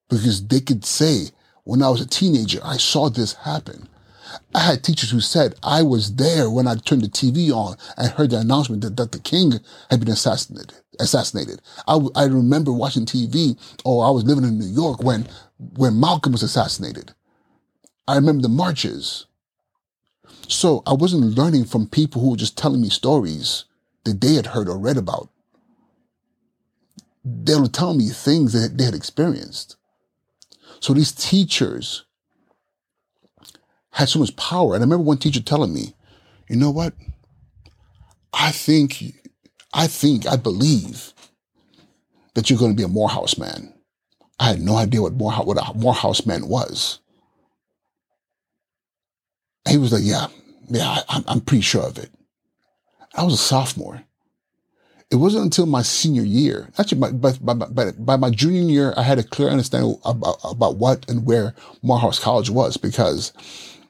Because 0.10 0.48
they 0.48 0.60
could 0.60 0.84
say, 0.84 1.28
when 1.64 1.82
I 1.82 1.90
was 1.90 2.02
a 2.02 2.08
teenager, 2.08 2.60
I 2.64 2.78
saw 2.78 3.10
this 3.10 3.34
happen. 3.34 3.88
I 4.56 4.60
had 4.60 4.84
teachers 4.84 5.12
who 5.12 5.20
said 5.20 5.56
I 5.64 5.84
was 5.84 6.16
there 6.16 6.50
when 6.50 6.68
I 6.68 6.76
turned 6.76 7.04
the 7.04 7.08
TV 7.08 7.52
on 7.52 7.76
and 7.98 8.12
heard 8.12 8.32
the 8.32 8.40
announcement 8.40 8.82
that 8.82 8.98
that 8.98 9.12
the 9.12 9.20
King 9.20 9.60
had 9.90 10.00
been 10.00 10.10
assassinated. 10.10 10.74
Assassinated. 11.00 11.62
I, 11.88 12.00
I 12.16 12.26
remember 12.26 12.72
watching 12.72 13.06
TV, 13.06 13.58
or 13.84 14.06
I 14.06 14.10
was 14.10 14.24
living 14.24 14.44
in 14.44 14.60
New 14.60 14.66
York 14.66 15.04
when 15.04 15.28
when 15.76 16.00
Malcolm 16.00 16.32
was 16.32 16.44
assassinated. 16.44 17.14
I 18.08 18.16
remember 18.16 18.42
the 18.42 18.50
marches. 18.50 19.26
So 20.48 20.84
I 20.86 20.94
wasn't 20.94 21.38
learning 21.38 21.66
from 21.66 21.88
people 21.88 22.22
who 22.22 22.32
were 22.32 22.38
just 22.38 22.58
telling 22.58 22.82
me 22.82 22.90
stories 22.90 23.66
that 24.04 24.20
they 24.20 24.34
had 24.34 24.48
heard 24.48 24.68
or 24.68 24.78
read 24.78 24.98
about. 24.98 25.30
They 27.24 27.56
were 27.56 27.68
telling 27.68 28.00
me 28.00 28.10
things 28.10 28.54
that 28.54 28.78
they 28.78 28.84
had 28.84 28.96
experienced. 28.96 29.78
So 30.82 30.94
these 30.94 31.12
teachers 31.12 32.06
had 33.92 34.10
so 34.10 34.20
much 34.20 34.36
power. 34.36 34.74
And 34.74 34.82
I 34.82 34.86
remember 34.86 35.04
one 35.04 35.18
teacher 35.18 35.42
telling 35.42 35.74
me, 35.74 35.96
you 36.50 36.56
know 36.56 36.72
what? 36.72 36.94
I 38.34 38.52
think, 38.52 39.04
I 39.74 39.88
think, 39.88 40.28
I 40.28 40.36
believe 40.36 41.14
that 42.34 42.50
you're 42.50 42.60
going 42.60 42.72
to 42.72 42.78
be 42.78 42.84
a 42.84 42.88
Morehouse 42.88 43.38
man. 43.38 43.74
I 44.40 44.48
had 44.48 44.62
no 44.62 44.76
idea 44.76 45.02
what 45.02 45.14
Morehouse, 45.14 45.46
what 45.46 45.58
a 45.58 45.78
Morehouse 45.78 46.26
man 46.26 46.48
was. 46.48 47.00
He 49.70 49.78
was 49.78 49.92
like, 49.92 50.04
yeah, 50.04 50.28
yeah, 50.70 51.02
I, 51.08 51.24
I'm 51.28 51.42
pretty 51.42 51.62
sure 51.62 51.84
of 51.84 52.00
it. 52.00 52.10
I 53.14 53.24
was 53.24 53.36
a 53.36 53.38
sophomore. 53.38 54.04
It 55.12 55.18
wasn't 55.18 55.44
until 55.44 55.66
my 55.66 55.82
senior 55.82 56.24
year, 56.24 56.70
actually, 56.78 57.00
by, 57.00 57.34
by, 57.34 57.54
by, 57.54 57.92
by 57.92 58.16
my 58.16 58.30
junior 58.30 58.62
year, 58.62 58.94
I 58.96 59.04
had 59.04 59.20
a 59.20 59.24
clear 59.24 59.50
understanding 59.50 59.98
about, 60.06 60.38
about 60.44 60.78
what 60.78 61.10
and 61.10 61.26
where 61.26 61.54
Morehouse 61.84 62.18
College 62.18 62.50
was 62.50 62.78
because 62.78 63.34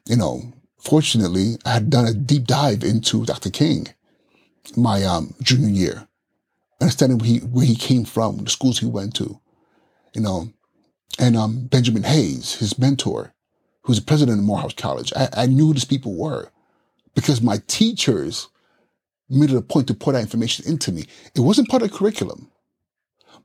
you 0.08 0.16
know, 0.16 0.54
fortunately, 0.80 1.58
I 1.66 1.74
had 1.74 1.90
done 1.90 2.08
a 2.08 2.14
deep 2.14 2.46
dive 2.46 2.84
into 2.84 3.26
Dr. 3.26 3.50
King 3.50 3.88
my 4.78 5.04
um, 5.04 5.34
junior 5.42 5.70
year, 5.70 6.08
understanding 6.80 7.18
where 7.18 7.28
he, 7.28 7.38
where 7.40 7.66
he 7.66 7.76
came 7.76 8.06
from, 8.06 8.38
the 8.38 8.50
schools 8.50 8.80
he 8.80 8.86
went 8.86 9.16
to, 9.16 9.40
you 10.14 10.22
know, 10.22 10.50
and 11.20 11.36
um, 11.36 11.68
Benjamin 11.68 12.04
Mays, 12.04 12.56
his 12.56 12.78
mentor, 12.78 13.34
who's 13.82 14.00
the 14.00 14.06
president 14.06 14.40
of 14.40 14.46
Morehouse 14.46 14.74
College. 14.74 15.12
I, 15.16 15.30
I 15.34 15.46
knew 15.48 15.68
who 15.68 15.74
these 15.74 15.86
people 15.86 16.16
were 16.16 16.52
because 17.16 17.42
my 17.42 17.58
teachers 17.68 18.50
made 19.32 19.52
it 19.52 19.58
a 19.58 19.62
point 19.62 19.88
to 19.88 19.94
put 19.94 20.14
that 20.14 20.22
information 20.22 20.66
into 20.68 20.92
me. 20.92 21.06
It 21.36 21.42
wasn't 21.42 21.70
part 21.70 21.84
of 21.84 21.92
the 21.92 21.98
curriculum, 21.98 22.52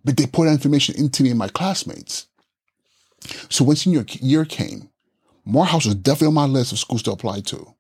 but 0.05 0.17
they 0.17 0.27
put 0.27 0.45
that 0.45 0.53
information 0.53 0.97
into 0.97 1.23
me 1.23 1.31
and 1.31 1.39
my 1.39 1.49
classmates. 1.49 2.27
So 3.49 3.65
when 3.65 3.77
senior 3.77 4.05
year 4.09 4.45
came, 4.45 4.91
Morehouse 5.45 5.87
was 5.87 5.95
definitely 5.95 6.29
on 6.29 6.35
my 6.35 6.47
list 6.47 6.73
of 6.73 6.79
schools 6.79 7.03
to 7.05 7.13
apply 7.13 7.41
to. 7.41 7.75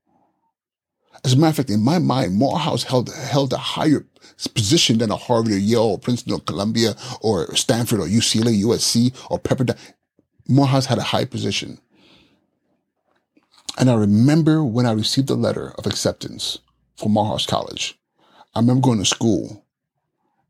As 1.25 1.33
a 1.33 1.37
matter 1.37 1.51
of 1.51 1.57
fact, 1.57 1.71
in 1.71 1.83
my 1.83 1.99
mind, 1.99 2.35
Morehouse 2.35 2.85
held 2.85 3.13
held 3.13 3.53
a 3.53 3.59
higher 3.59 4.07
position 4.55 4.99
than 4.99 5.11
a 5.11 5.17
Harvard 5.17 5.53
or 5.53 5.59
Yale 5.59 5.83
or 5.83 5.99
Princeton 5.99 6.35
or 6.35 6.41
Columbia 6.41 6.95
or 7.21 7.55
Stanford 7.57 8.01
or 8.01 8.07
UCLA, 8.07 8.63
USC 8.63 9.15
or 9.31 9.39
Pepperdine. 9.39 9.79
Morehouse 10.49 10.87
had 10.87 10.99
a 10.99 11.03
high 11.03 11.25
position. 11.25 11.79
And 13.79 13.91
I 13.91 13.95
remember 13.95 14.65
when 14.65 14.87
I 14.87 14.93
received 14.93 15.29
the 15.29 15.35
letter 15.35 15.73
of 15.77 15.87
acceptance 15.87 16.59
for 16.97 17.09
Morehouse 17.09 17.47
College. 17.47 17.99
I 18.55 18.61
remember 18.61 18.83
going 18.83 18.99
to 18.99 19.05
school 19.05 19.65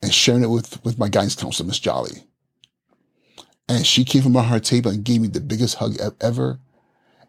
and 0.02 0.12
sharing 0.12 0.42
it 0.42 0.50
with, 0.50 0.84
with 0.84 0.98
my 0.98 1.08
guidance 1.08 1.34
counselor, 1.34 1.66
Miss 1.66 1.78
Jolly. 1.78 2.24
And 3.68 3.84
she 3.84 4.04
came 4.04 4.22
from 4.22 4.34
her 4.34 4.60
table 4.60 4.90
and 4.90 5.04
gave 5.04 5.20
me 5.20 5.28
the 5.28 5.40
biggest 5.40 5.76
hug 5.76 5.96
ever 6.20 6.60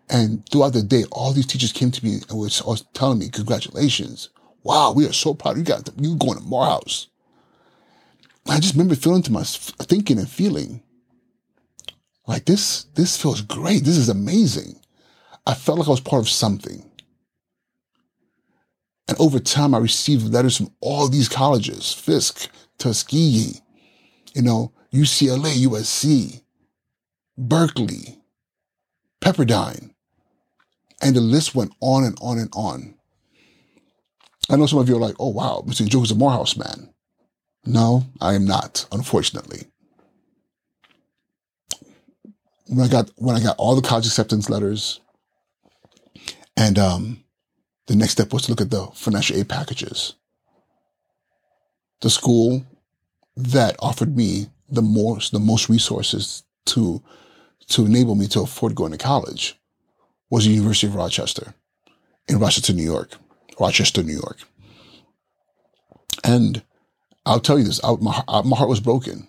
and 0.10 0.48
throughout 0.50 0.74
the 0.74 0.84
day, 0.84 1.04
all 1.12 1.34
these 1.34 1.46
teachers 1.46 1.72
came 1.72 1.92
to 1.92 2.06
me 2.06 2.20
and 2.30 2.40
was, 2.40 2.64
was 2.64 2.86
telling 2.94 3.20
me, 3.20 3.30
congratulations. 3.30 4.30
Wow, 4.64 4.94
we 4.94 5.06
are 5.06 5.14
so 5.14 5.34
proud. 5.34 5.58
You 5.58 5.64
got, 5.64 5.90
you 5.98 6.16
going 6.16 6.38
to 6.38 6.44
Morehouse. 6.44 7.08
I 8.48 8.60
just 8.60 8.76
remember 8.76 8.96
feeling 8.96 9.24
to 9.24 9.32
my, 9.32 9.44
thinking 9.44 10.18
and 10.18 10.30
feeling 10.30 10.82
like 12.26 12.46
this, 12.46 12.86
this 12.96 13.22
feels 13.22 13.42
great. 13.42 13.84
This 13.84 13.98
is 13.98 14.10
amazing. 14.10 14.80
I 15.46 15.54
felt 15.54 15.80
like 15.80 15.88
I 15.88 15.92
was 15.92 16.00
part 16.00 16.22
of 16.22 16.30
something. 16.30 16.87
And 19.08 19.17
over 19.20 19.39
time, 19.39 19.74
I 19.74 19.78
received 19.78 20.34
letters 20.34 20.58
from 20.58 20.72
all 20.82 21.08
these 21.08 21.30
colleges, 21.30 21.93
Fisk, 21.93 22.50
Tuskegee, 22.78 23.62
you 24.34 24.41
know, 24.41 24.72
UCLA, 24.93 25.54
USC, 25.65 26.41
Berkeley, 27.38 28.20
Pepperdine, 29.22 29.91
and 31.02 31.15
the 31.15 31.22
list 31.22 31.56
went 31.56 31.72
on 31.80 32.04
and 32.04 32.17
on 32.22 32.38
and 32.38 32.50
on. 32.54 32.96
I 34.50 34.56
know 34.56 34.65
some 34.65 34.80
of 34.80 34.89
you 34.89 34.96
are 34.96 35.00
like, 35.00 35.15
oh, 35.20 35.30
wow, 35.30 35.63
Mr. 35.65 35.88
Joe 35.88 36.04
is 36.04 36.12
a 36.12 36.15
Morehouse 36.15 36.56
man. 36.56 36.93
No, 37.65 38.06
I 38.22 38.34
am 38.34 38.46
not, 38.46 38.86
unfortunately. 38.91 39.65
When 42.67 42.86
I 42.86 42.89
got 42.89 43.12
when 43.15 43.36
I 43.36 43.41
got 43.41 43.56
all 43.58 43.76
the 43.76 43.82
college 43.82 44.06
acceptance 44.06 44.50
letters, 44.50 45.00
and 46.58 46.78
um, 46.78 47.24
the 47.88 47.95
next 47.95 48.13
step 48.13 48.32
was 48.32 48.43
to 48.43 48.52
look 48.52 48.62
at 48.62 48.69
the 48.69 48.86
financial 48.93 49.38
aid 49.38 49.50
packages. 49.50 50.13
The 52.02 52.10
school 52.10 52.65
that 53.36 53.76
offered 53.80 54.15
me 54.15 54.47
the 54.69 54.82
most 54.82 55.32
the 55.32 55.39
most 55.39 55.69
resources 55.69 56.43
to 56.67 57.02
to 57.69 57.86
enable 57.86 58.15
me 58.15 58.28
to 58.28 58.41
afford 58.41 58.76
going 58.76 58.91
to 58.91 58.97
college 58.97 59.60
was 60.30 60.45
the 60.45 60.52
University 60.52 60.88
of 60.88 60.95
Rochester 60.95 61.54
in 62.28 62.39
Rochester, 62.39 62.73
New 62.73 62.84
York. 62.84 63.15
Rochester, 63.60 64.04
New 64.04 64.13
York. 64.13 64.38
And 66.23 66.62
I'll 67.26 67.39
tell 67.39 67.58
you 67.58 67.65
this, 67.65 67.84
I, 67.84 67.95
my, 67.95 68.23
my 68.43 68.58
heart 68.58 68.69
was 68.69 68.80
broken 68.80 69.28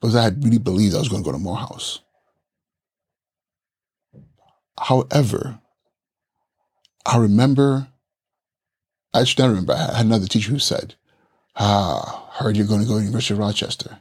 because 0.00 0.16
I 0.16 0.22
had 0.22 0.42
really 0.42 0.58
believed 0.58 0.94
I 0.94 0.98
was 0.98 1.08
going 1.08 1.22
to 1.22 1.26
go 1.26 1.32
to 1.32 1.38
Morehouse. 1.38 2.00
However, 4.78 5.58
I 7.06 7.18
remember, 7.18 7.88
I 9.14 9.20
actually 9.20 9.42
don't 9.42 9.50
remember, 9.50 9.72
I 9.72 9.96
had 9.96 10.06
another 10.06 10.26
teacher 10.26 10.50
who 10.50 10.58
said, 10.58 10.94
Ah, 11.56 12.30
heard 12.34 12.56
you're 12.56 12.66
going 12.66 12.80
to 12.80 12.86
go 12.86 12.94
to 12.94 12.98
the 12.98 13.04
University 13.04 13.34
of 13.34 13.40
Rochester. 13.40 13.98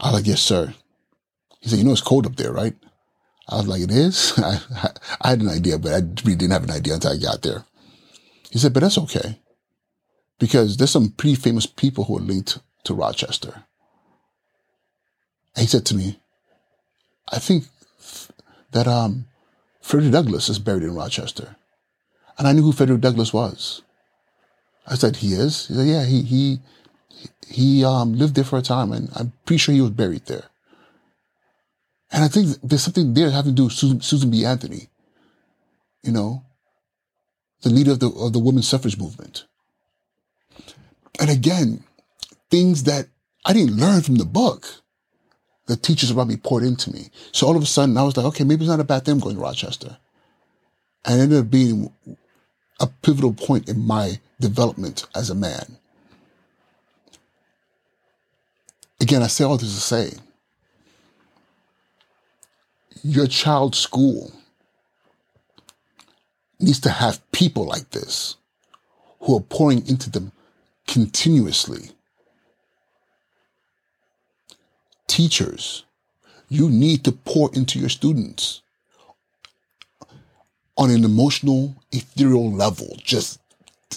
I 0.00 0.08
was 0.08 0.14
like, 0.14 0.26
yes, 0.26 0.40
sir. 0.40 0.74
He 1.60 1.68
said, 1.68 1.78
you 1.78 1.84
know, 1.84 1.92
it's 1.92 2.00
cold 2.00 2.26
up 2.26 2.36
there, 2.36 2.52
right? 2.52 2.74
I 3.48 3.56
was 3.56 3.68
like, 3.68 3.82
it 3.82 3.90
is? 3.90 4.34
I, 4.38 4.60
I 5.20 5.30
had 5.30 5.40
an 5.40 5.48
idea, 5.48 5.78
but 5.78 5.92
I 5.92 5.98
really 6.24 6.36
didn't 6.36 6.52
have 6.52 6.64
an 6.64 6.70
idea 6.70 6.94
until 6.94 7.12
I 7.12 7.18
got 7.18 7.42
there. 7.42 7.64
He 8.50 8.58
said, 8.58 8.72
but 8.72 8.80
that's 8.80 8.98
okay. 8.98 9.40
Because 10.38 10.76
there's 10.76 10.90
some 10.90 11.10
pretty 11.10 11.36
famous 11.36 11.66
people 11.66 12.04
who 12.04 12.18
are 12.18 12.22
linked 12.22 12.58
to 12.84 12.94
Rochester. 12.94 13.64
And 15.54 15.62
he 15.62 15.66
said 15.66 15.86
to 15.86 15.94
me, 15.94 16.18
I 17.32 17.38
think 17.38 17.64
that 18.72 18.86
um, 18.86 19.26
Frederick 19.80 20.12
Douglass 20.12 20.48
is 20.48 20.58
buried 20.58 20.82
in 20.82 20.94
Rochester. 20.94 21.56
And 22.38 22.46
I 22.46 22.52
knew 22.52 22.62
who 22.62 22.72
Frederick 22.72 23.00
Douglass 23.00 23.32
was. 23.32 23.82
I 24.86 24.94
said, 24.94 25.16
he 25.16 25.32
is? 25.32 25.66
He 25.66 25.74
said, 25.74 25.86
yeah, 25.86 26.04
he, 26.04 26.22
he, 26.22 26.60
he 27.48 27.84
um, 27.84 28.14
lived 28.14 28.34
there 28.34 28.44
for 28.44 28.58
a 28.58 28.62
time 28.62 28.92
and 28.92 29.08
I'm 29.16 29.32
pretty 29.44 29.58
sure 29.58 29.74
he 29.74 29.80
was 29.80 29.90
buried 29.90 30.26
there. 30.26 30.44
And 32.12 32.22
I 32.22 32.28
think 32.28 32.56
there's 32.62 32.82
something 32.82 33.14
there 33.14 33.30
having 33.30 33.52
to 33.52 33.56
do 33.56 33.64
with 33.64 33.72
Susan, 33.72 34.00
Susan 34.00 34.30
B. 34.30 34.44
Anthony, 34.44 34.88
you 36.02 36.12
know, 36.12 36.44
the 37.62 37.70
leader 37.70 37.92
of 37.92 38.00
the, 38.00 38.10
of 38.10 38.32
the 38.32 38.38
women's 38.38 38.68
suffrage 38.68 38.98
movement. 38.98 39.44
And 41.18 41.30
again, 41.30 41.82
things 42.50 42.84
that 42.84 43.08
I 43.44 43.52
didn't 43.52 43.76
learn 43.76 44.02
from 44.02 44.16
the 44.16 44.24
book, 44.24 44.66
the 45.66 45.76
teachers 45.76 46.10
around 46.10 46.28
me 46.28 46.36
poured 46.36 46.62
into 46.62 46.92
me. 46.92 47.10
So 47.32 47.46
all 47.46 47.56
of 47.56 47.62
a 47.62 47.66
sudden 47.66 47.96
I 47.96 48.02
was 48.04 48.16
like, 48.16 48.26
okay, 48.26 48.44
maybe 48.44 48.64
it's 48.64 48.70
not 48.70 48.80
about 48.80 49.04
them 49.04 49.18
going 49.18 49.36
to 49.36 49.42
Rochester. 49.42 49.98
And 51.04 51.18
it 51.18 51.22
ended 51.24 51.38
up 51.40 51.50
being 51.50 51.92
a 52.80 52.86
pivotal 52.86 53.32
point 53.32 53.68
in 53.68 53.86
my 53.86 54.20
development 54.40 55.06
as 55.14 55.30
a 55.30 55.34
man. 55.34 55.78
Again, 59.00 59.22
I 59.22 59.26
say 59.26 59.44
all 59.44 59.56
this 59.56 59.74
to 59.74 59.80
say 59.80 60.12
your 63.02 63.26
child's 63.26 63.78
school 63.78 64.32
needs 66.58 66.80
to 66.80 66.90
have 66.90 67.30
people 67.32 67.66
like 67.66 67.90
this 67.90 68.36
who 69.20 69.36
are 69.36 69.42
pouring 69.42 69.86
into 69.86 70.10
them 70.10 70.32
continuously. 70.86 71.90
Teachers, 75.06 75.84
you 76.48 76.68
need 76.68 77.04
to 77.04 77.12
pour 77.12 77.50
into 77.54 77.78
your 77.78 77.88
students 77.88 78.62
on 80.76 80.90
an 80.90 81.04
emotional, 81.04 81.74
ethereal 81.92 82.52
level, 82.52 82.96
just 83.02 83.40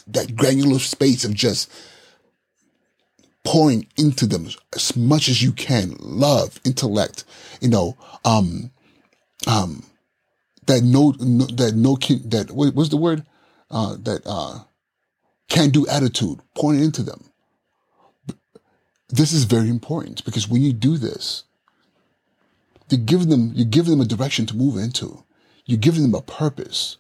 that 0.08 0.36
granular 0.36 0.80
space 0.80 1.24
of 1.24 1.34
just 1.34 1.72
pouring 3.44 3.88
into 3.98 4.26
them 4.26 4.48
as 4.76 4.96
much 4.96 5.28
as 5.30 5.42
you 5.42 5.52
can. 5.52 5.96
Love, 6.00 6.60
intellect, 6.66 7.26
you 7.62 7.70
know, 7.70 7.98
um, 8.26 8.72
um, 9.48 9.84
that 10.68 10.84
no, 10.84 11.16
no 11.20 11.46
that 11.46 11.76
no, 11.76 11.96
can, 11.96 12.28
that 12.30 12.52
what 12.52 12.76
was 12.76 12.90
the 12.90 12.98
word? 12.98 13.26
Uh, 13.72 13.96
that, 14.00 14.22
uh, 14.26 14.60
can 15.48 15.70
do 15.70 15.86
attitude, 15.88 16.40
pouring 16.56 16.84
into 16.84 17.04
them. 17.04 17.32
This 19.10 19.32
is 19.32 19.44
very 19.46 19.70
important 19.70 20.24
because 20.24 20.48
when 20.48 20.62
you 20.62 20.72
do 20.72 20.98
this, 20.98 21.44
you 22.90 22.98
give 22.98 23.28
them, 23.28 23.52
you 23.56 23.66
give 23.66 23.86
them 23.86 24.02
a 24.02 24.06
direction 24.06 24.46
to 24.48 24.56
move 24.56 24.78
into. 24.78 25.24
You're 25.70 25.78
giving 25.78 26.02
them 26.02 26.16
a 26.16 26.22
purpose. 26.24 26.98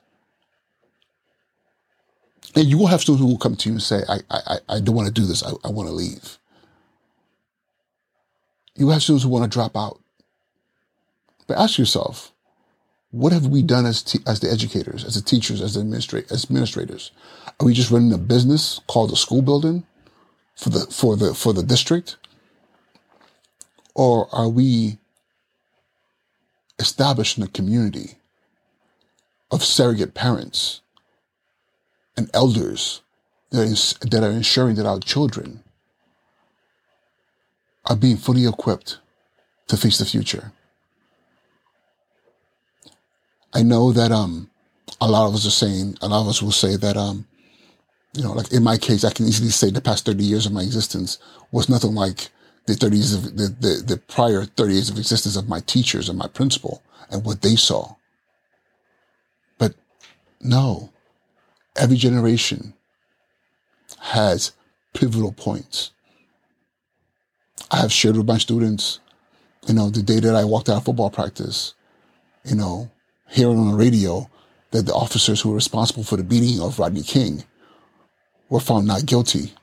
And 2.55 2.65
you 2.65 2.77
will 2.77 2.85
have 2.85 3.01
students 3.01 3.19
who 3.19 3.27
will 3.27 3.39
come 3.39 3.55
to 3.55 3.67
you 3.67 3.73
and 3.73 3.81
say, 3.81 4.03
I, 4.07 4.19
I, 4.29 4.57
I 4.69 4.79
don't 4.79 4.93
want 4.93 5.07
to 5.07 5.13
do 5.13 5.25
this. 5.25 5.41
I, 5.41 5.49
I 5.63 5.71
want 5.71 5.89
to 5.89 5.93
leave. 5.93 6.37
You 8.75 8.89
have 8.89 9.01
students 9.01 9.23
who 9.23 9.31
want 9.31 9.43
to 9.43 9.49
drop 9.49 9.75
out. 9.75 9.99
But 11.47 11.57
ask 11.57 11.79
yourself, 11.79 12.31
what 13.09 13.33
have 13.33 13.47
we 13.47 13.63
done 13.63 13.87
as, 13.87 14.15
as 14.27 14.39
the 14.39 14.51
educators, 14.51 15.03
as 15.03 15.15
the 15.15 15.23
teachers, 15.23 15.61
as 15.61 15.73
the 15.73 15.81
administra- 15.81 16.31
as 16.31 16.43
administrators? 16.43 17.09
Are 17.59 17.65
we 17.65 17.73
just 17.73 17.89
running 17.89 18.13
a 18.13 18.19
business 18.19 18.81
called 18.85 19.11
a 19.11 19.15
school 19.15 19.41
building 19.41 19.83
for 20.55 20.69
the, 20.69 20.81
for 20.91 21.15
the, 21.15 21.33
for 21.33 21.53
the 21.53 21.63
district? 21.63 22.17
Or 23.95 24.29
are 24.31 24.47
we 24.47 24.99
establishing 26.77 27.43
a 27.43 27.47
community 27.47 28.18
of 29.51 29.63
surrogate 29.63 30.13
parents 30.13 30.81
and 32.15 32.29
elders 32.33 33.01
that, 33.51 33.63
is, 33.63 33.95
that 34.01 34.23
are 34.23 34.31
ensuring 34.31 34.75
that 34.75 34.85
our 34.85 34.99
children 34.99 35.63
are 37.85 37.95
being 37.95 38.17
fully 38.17 38.45
equipped 38.45 38.99
to 39.67 39.77
face 39.77 39.97
the 39.97 40.05
future. 40.05 40.51
I 43.53 43.63
know 43.63 43.91
that 43.91 44.11
um, 44.11 44.49
a 45.01 45.09
lot 45.09 45.27
of 45.27 45.33
us 45.33 45.47
are 45.47 45.51
saying, 45.51 45.97
a 46.01 46.07
lot 46.07 46.21
of 46.21 46.27
us 46.27 46.41
will 46.41 46.51
say 46.51 46.75
that, 46.75 46.97
um, 46.97 47.25
you 48.13 48.23
know, 48.23 48.33
like 48.33 48.51
in 48.51 48.63
my 48.63 48.77
case, 48.77 49.03
I 49.03 49.11
can 49.11 49.25
easily 49.25 49.49
say 49.49 49.71
the 49.71 49.81
past 49.81 50.05
30 50.05 50.23
years 50.23 50.45
of 50.45 50.51
my 50.51 50.61
existence 50.61 51.17
was 51.51 51.69
nothing 51.69 51.95
like 51.95 52.29
the 52.67 52.75
30 52.75 52.95
years 52.95 53.13
of 53.13 53.23
the, 53.37 53.47
the, 53.47 53.83
the 53.85 53.97
prior 53.97 54.45
30 54.45 54.73
years 54.73 54.89
of 54.89 54.97
existence 54.97 55.35
of 55.35 55.49
my 55.49 55.59
teachers 55.61 56.09
and 56.09 56.17
my 56.17 56.27
principal 56.27 56.83
and 57.09 57.23
what 57.25 57.41
they 57.41 57.55
saw. 57.55 57.95
No. 60.41 60.91
Every 61.75 61.97
generation 61.97 62.73
has 63.99 64.53
pivotal 64.93 65.31
points. 65.31 65.91
I 67.71 67.77
have 67.77 67.91
shared 67.91 68.17
with 68.17 68.27
my 68.27 68.37
students, 68.37 68.99
you 69.67 69.73
know, 69.73 69.89
the 69.89 70.01
day 70.01 70.19
that 70.19 70.35
I 70.35 70.43
walked 70.45 70.69
out 70.69 70.77
of 70.77 70.85
football 70.85 71.09
practice, 71.09 71.73
you 72.43 72.55
know, 72.55 72.89
hearing 73.29 73.59
on 73.59 73.71
the 73.71 73.77
radio 73.77 74.29
that 74.71 74.85
the 74.85 74.93
officers 74.93 75.41
who 75.41 75.49
were 75.49 75.55
responsible 75.55 76.03
for 76.03 76.17
the 76.17 76.23
beating 76.23 76.61
of 76.61 76.79
Rodney 76.79 77.03
King 77.03 77.43
were 78.49 78.59
found 78.59 78.87
not 78.87 79.05
guilty. 79.05 79.53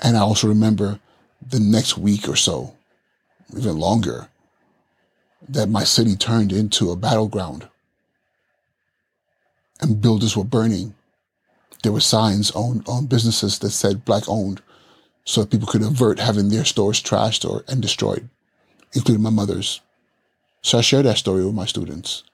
And 0.00 0.16
I 0.16 0.20
also 0.20 0.48
remember 0.48 1.00
the 1.46 1.60
next 1.60 1.98
week 1.98 2.28
or 2.28 2.36
so, 2.36 2.76
even 3.56 3.78
longer, 3.78 4.28
that 5.48 5.68
my 5.68 5.84
city 5.84 6.14
turned 6.14 6.52
into 6.52 6.90
a 6.90 6.96
battleground 6.96 7.68
and 9.80 10.00
buildings 10.00 10.36
were 10.36 10.44
burning. 10.44 10.94
There 11.82 11.92
were 11.92 12.00
signs 12.00 12.50
on, 12.52 12.82
on 12.86 13.06
businesses 13.06 13.58
that 13.60 13.70
said 13.70 14.04
black 14.04 14.24
owned 14.28 14.62
so 15.24 15.42
that 15.42 15.50
people 15.50 15.68
could 15.68 15.82
avert 15.82 16.18
having 16.18 16.48
their 16.48 16.64
stores 16.64 17.02
trashed 17.02 17.48
or 17.48 17.64
and 17.68 17.82
destroyed, 17.82 18.28
including 18.94 19.22
my 19.22 19.30
mother's. 19.30 19.80
So 20.62 20.78
I 20.78 20.80
share 20.80 21.02
that 21.02 21.18
story 21.18 21.44
with 21.44 21.54
my 21.54 21.66
students, 21.66 22.24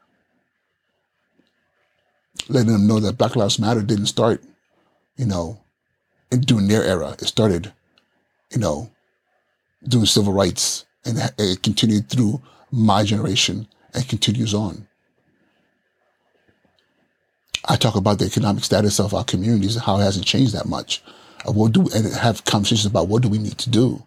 letting 2.49 2.73
them 2.73 2.87
know 2.87 3.01
that 3.01 3.19
Black 3.19 3.37
Lives 3.37 3.59
Matter 3.59 3.83
didn't 3.83 4.07
start, 4.07 4.43
you 5.17 5.27
know, 5.27 5.61
in, 6.31 6.41
during 6.41 6.69
their 6.69 6.85
era. 6.85 7.17
It 7.19 7.27
started, 7.27 7.73
you 8.51 8.59
know, 8.59 8.91
doing 9.87 10.07
civil 10.07 10.33
rights 10.33 10.87
and 11.05 11.19
it 11.39 11.63
continued 11.63 12.09
through 12.09 12.41
my 12.71 13.05
generation 13.05 13.69
and 13.93 14.09
continues 14.09 14.55
on. 14.55 14.89
I 17.67 17.77
talk 17.77 17.97
about 17.97 18.19
the 18.19 18.27
economic 18.27 18.65
status 18.65 19.01
of 19.01 19.15
our 19.15 19.25
communities 19.25 19.77
and 19.77 19.85
how 19.85 19.99
it 19.99 20.03
hasn't 20.03 20.27
changed 20.27 20.53
that 20.55 20.67
much. 20.67 21.03
Uh, 21.47 21.53
what 21.53 21.73
do 21.73 21.89
and 21.95 22.07
have 22.15 22.45
conversations 22.45 22.87
about 22.87 23.09
what 23.09 23.23
do 23.23 23.29
we 23.29 23.39
need 23.39 23.59
to 23.59 23.71
do 23.71 24.03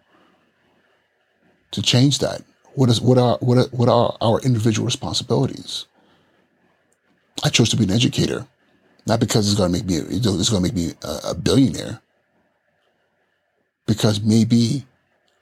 to 1.71 1.81
change 1.81 2.19
that? 2.19 2.43
What 2.75 2.89
is 2.89 3.01
what 3.01 3.17
are 3.17 3.37
what 3.39 3.57
are, 3.57 3.67
what 3.71 3.89
are 3.89 4.15
our 4.21 4.39
individual 4.41 4.85
responsibilities? 4.85 5.85
I 7.43 7.49
chose 7.49 7.69
to 7.69 7.77
be 7.77 7.83
an 7.83 7.91
educator, 7.91 8.47
not 9.05 9.19
because 9.19 9.47
it's 9.47 9.57
going 9.57 9.71
to 9.71 9.77
make 9.77 9.85
me 9.85 9.95
it's 9.95 10.25
going 10.25 10.43
to 10.43 10.61
make 10.61 10.73
me 10.73 10.93
a, 11.03 11.31
a 11.31 11.35
billionaire, 11.35 12.01
because 13.85 14.21
maybe 14.21 14.85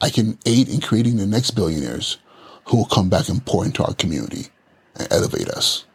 I 0.02 0.10
can 0.10 0.38
aid 0.46 0.70
in 0.70 0.82
creating 0.82 1.18
the 1.18 1.26
next 1.26 1.52
billionaires 1.52 2.18
who 2.66 2.78
will 2.78 2.86
come 2.86 3.10
back 3.10 3.30
and 3.30 3.46
pour 3.46 3.66
into 3.66 3.84
our 3.84 3.94
community 3.94 4.48
and 4.96 5.08
elevate 5.12 5.50
us. 5.50 5.86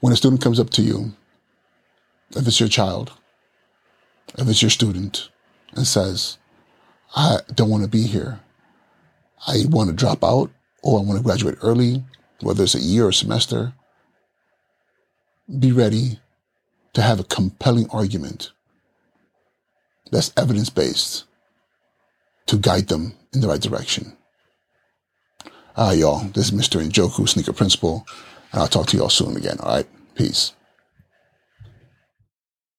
When 0.00 0.12
a 0.12 0.16
student 0.16 0.42
comes 0.42 0.60
up 0.60 0.70
to 0.70 0.82
you, 0.82 1.12
if 2.30 2.46
it's 2.46 2.60
your 2.60 2.68
child, 2.68 3.12
if 4.36 4.48
it's 4.48 4.62
your 4.62 4.70
student, 4.70 5.28
and 5.74 5.86
says, 5.86 6.38
I 7.16 7.38
don't 7.54 7.70
want 7.70 7.82
to 7.84 7.88
be 7.88 8.02
here, 8.02 8.40
I 9.46 9.64
want 9.68 9.90
to 9.90 9.96
drop 9.96 10.22
out, 10.22 10.50
or 10.82 10.98
I 10.98 11.02
want 11.02 11.18
to 11.18 11.24
graduate 11.24 11.58
early, 11.62 12.04
whether 12.40 12.62
it's 12.62 12.74
a 12.74 12.80
year 12.80 13.06
or 13.06 13.08
a 13.08 13.14
semester, 13.14 13.72
be 15.58 15.72
ready 15.72 16.20
to 16.92 17.02
have 17.02 17.18
a 17.18 17.24
compelling 17.24 17.88
argument 17.90 18.52
that's 20.10 20.32
evidence 20.36 20.70
based 20.70 21.24
to 22.46 22.56
guide 22.56 22.88
them 22.88 23.14
in 23.32 23.40
the 23.40 23.48
right 23.48 23.60
direction. 23.60 24.16
Right, 25.76 25.98
y'all. 25.98 26.24
This 26.24 26.50
is 26.50 26.58
Mr. 26.58 26.84
Njoku, 26.84 27.28
Sneaker 27.28 27.52
Principal. 27.52 28.06
And 28.52 28.62
I'll 28.62 28.68
talk 28.68 28.86
to 28.88 28.96
y'all 28.96 29.10
soon 29.10 29.36
again. 29.36 29.58
All 29.60 29.76
right. 29.76 29.86
Peace. 30.14 30.52